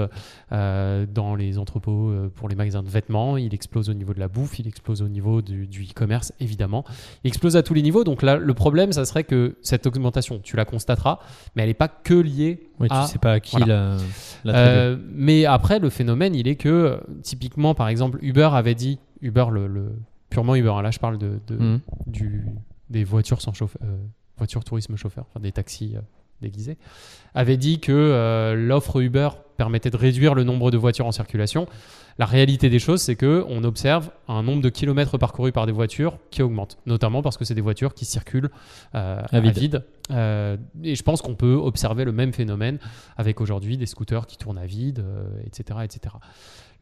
[0.52, 3.36] euh, dans les entrepôts euh, pour les magasins de vêtements.
[3.36, 4.58] Il explose au niveau de la bouffe.
[4.58, 6.84] Il explose au niveau du, du e-commerce, évidemment.
[7.24, 8.04] Il explose à tous les niveaux.
[8.04, 11.18] Donc là, le problème, ça serait que cette augmentation, tu la constateras,
[11.54, 13.96] mais elle n'est pas que liée Oui, tu à sais pas à qui voilà.
[14.44, 18.98] la, euh, mais après, le phénomène, il est que, typiquement, par exemple, Uber avait dit,
[19.20, 19.92] Uber, le, le-
[20.30, 22.44] purement Uber, hein, là je parle de, de- du,
[22.90, 23.80] des voitures sans chauffeur,
[24.36, 25.96] voitures tourisme chauffeur, enfin des taxis
[26.40, 26.78] déguisés,
[27.34, 31.66] avait dit que euh, l'offre Uber permettait de réduire le nombre de voitures en circulation.
[32.18, 35.72] La réalité des choses, c'est que on observe un nombre de kilomètres parcourus par des
[35.72, 38.50] voitures qui augmente, notamment parce que c'est des voitures qui circulent
[38.94, 39.84] euh, À à vide.
[40.10, 42.78] Euh, et je pense qu'on peut observer le même phénomène
[43.16, 45.04] avec aujourd'hui des scooters qui tournent à vide,
[45.44, 46.14] etc., etc.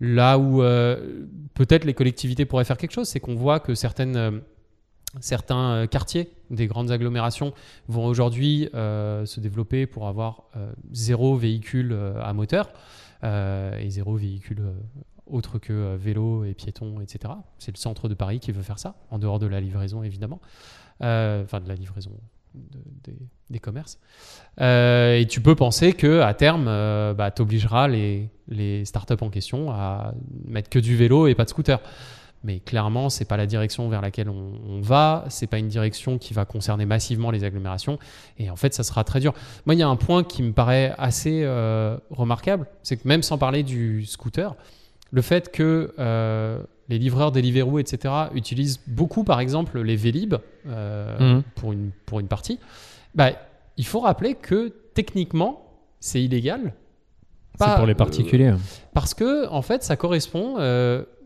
[0.01, 0.61] Là où
[1.55, 4.43] peut-être les collectivités pourraient faire quelque chose, c'est qu'on voit que certaines,
[5.21, 7.53] certains euh, quartiers des grandes agglomérations
[7.89, 12.73] vont aujourd'hui euh, se développer pour avoir euh, zéro véhicule à moteur
[13.23, 14.63] et zéro véhicule
[15.27, 17.35] autre que vélo et piéton, etc.
[17.59, 20.41] C'est le centre de Paris qui veut faire ça, en dehors de la livraison évidemment,
[21.01, 22.13] enfin de la livraison
[22.55, 23.13] de-
[23.51, 23.99] des, commerces.
[24.61, 27.33] Et tu peux penser que à terme, euh, bah,
[27.89, 30.15] les, les startups en question à
[30.45, 31.81] mettre que du vélo et pas de scooter.
[32.47, 35.25] Mais clairement, c'est pas la direction vers laquelle on, on va.
[35.29, 37.99] C'est pas une direction qui va concerner massivement les agglomérations.
[38.39, 39.35] Et en fait, ça sera très dur.
[39.67, 43.23] Moi, il y a un point qui me paraît assez euh, remarquable, c'est que même
[43.25, 44.55] sans parler du scooter,
[45.11, 50.35] le fait que euh, les livreurs Deliveroo, etc., utilisent beaucoup, par exemple, les Vélib
[50.69, 51.43] euh, Mhm.
[51.57, 52.61] pour, une, pour une partie,
[53.17, 53.31] bah,
[53.77, 55.63] il faut rappeler que techniquement,
[55.99, 56.75] c'est illégal.
[57.59, 58.55] C'est pour les euh, particuliers.
[58.95, 60.57] parce que, en fait, ça correspond.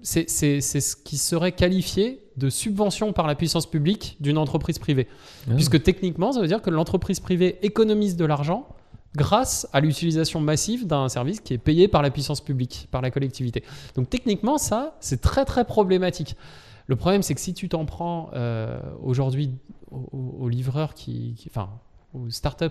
[0.03, 5.07] C'est ce qui serait qualifié de subvention par la puissance publique d'une entreprise privée.
[5.49, 5.55] Ah.
[5.55, 8.67] Puisque techniquement, ça veut dire que l'entreprise privée économise de l'argent
[9.17, 13.11] grâce à l'utilisation massive d'un service qui est payé par la puissance publique, par la
[13.11, 13.63] collectivité.
[13.97, 16.37] Donc techniquement, ça, c'est très très problématique.
[16.87, 19.51] Le problème, c'est que si tu t'en prends euh, aujourd'hui
[19.91, 21.69] aux, aux- aux livreurs qui, qui- enfin,
[22.15, 22.67] aux startups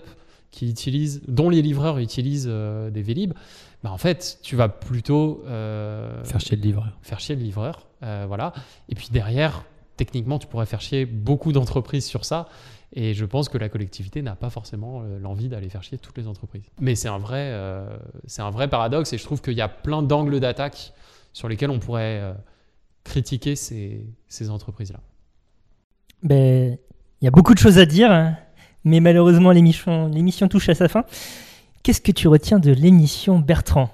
[0.50, 3.34] qui utilisent, dont les livreurs utilisent euh, des Vélib,
[3.82, 6.88] bah en fait, tu vas plutôt euh, Faire chier le livreur.
[7.02, 8.52] faire chier le livreur, euh, voilà.
[8.88, 9.64] Et puis derrière,
[9.96, 12.48] techniquement, tu pourrais faire chier beaucoup d'entreprises sur ça.
[12.92, 16.26] Et je pense que la collectivité n'a pas forcément l'envie d'aller faire chier toutes les
[16.26, 16.64] entreprises.
[16.80, 17.96] Mais c'est un vrai, euh,
[18.26, 19.12] c'est un vrai paradoxe.
[19.12, 20.92] Et je trouve qu'il y a plein d'angles d'attaque
[21.32, 22.32] sur lesquels on pourrait euh,
[23.04, 24.98] critiquer ces, ces entreprises-là.
[26.24, 26.76] Ben,
[27.20, 28.36] il y a beaucoup de choses à dire, hein,
[28.84, 31.04] mais malheureusement l'émission l'émission touche à sa fin.
[31.82, 33.88] Qu'est-ce que tu retiens de l'émission Bertrand?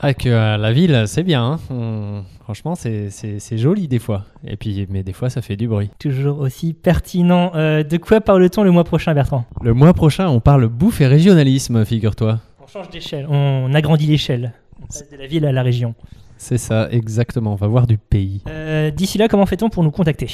[0.00, 1.44] Ah, que euh, la ville, c'est bien.
[1.44, 1.60] hein.
[1.70, 4.24] On- Franchement, c'est- c'est c'est joli des fois.
[4.44, 5.90] Et puis, mais des fois, ça fait du bruit.
[5.98, 7.52] Toujours aussi pertinent.
[7.54, 9.44] Euh, de quoi parle-t-on le mois prochain, Bertrand?
[9.62, 12.40] Le mois prochain, on parle bouffe et régionalisme, figure-toi.
[12.62, 14.54] On change d'échelle, on agrandit l'échelle.
[14.82, 15.94] On passe de la ville à la région.
[16.38, 17.52] C'est ça, exactement.
[17.52, 18.42] On va voir du pays.
[18.48, 20.28] Euh, D'ici là, comment fait-on pour nous contacter?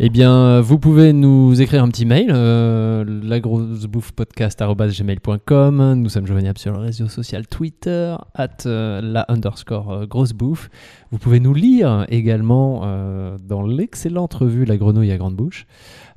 [0.00, 5.94] Eh bien, vous pouvez nous écrire un petit mail, euh, lagrossebouffepodcast.gmail.com.
[5.94, 10.70] Nous sommes joignables sur le réseau social Twitter, at euh, la underscore euh, grosse bouffe.
[11.10, 15.66] Vous pouvez nous lire également euh, dans l'excellente revue La Grenouille à Grande Bouche,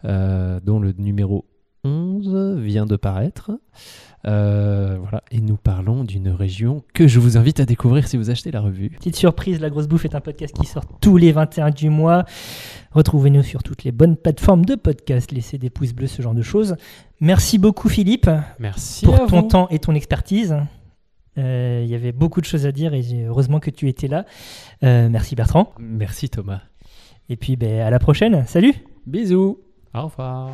[0.06, 1.46] euh, dont le numéro
[1.84, 3.50] 11 vient de paraître.
[4.28, 8.30] Euh, voilà, et nous parlons d'une région que je vous invite à découvrir si vous
[8.30, 8.90] achetez la revue.
[8.92, 12.26] Petite surprise, La Grosse Bouffe est un podcast qui sort tous les 21 du mois.
[12.92, 15.32] Retrouvez-nous sur toutes les bonnes plateformes de podcast.
[15.32, 16.76] Laissez des pouces bleus, ce genre de choses.
[17.20, 19.48] Merci beaucoup, Philippe, Merci pour ton vous.
[19.48, 20.56] temps et ton expertise.
[21.38, 24.26] Euh, Il y avait beaucoup de choses à dire et heureusement que tu étais là.
[24.84, 25.72] Euh, merci, Bertrand.
[25.80, 26.62] Merci Thomas.
[27.30, 28.44] Et puis, ben, à la prochaine.
[28.46, 28.74] Salut
[29.08, 29.60] Bisous
[29.96, 30.52] Au revoir.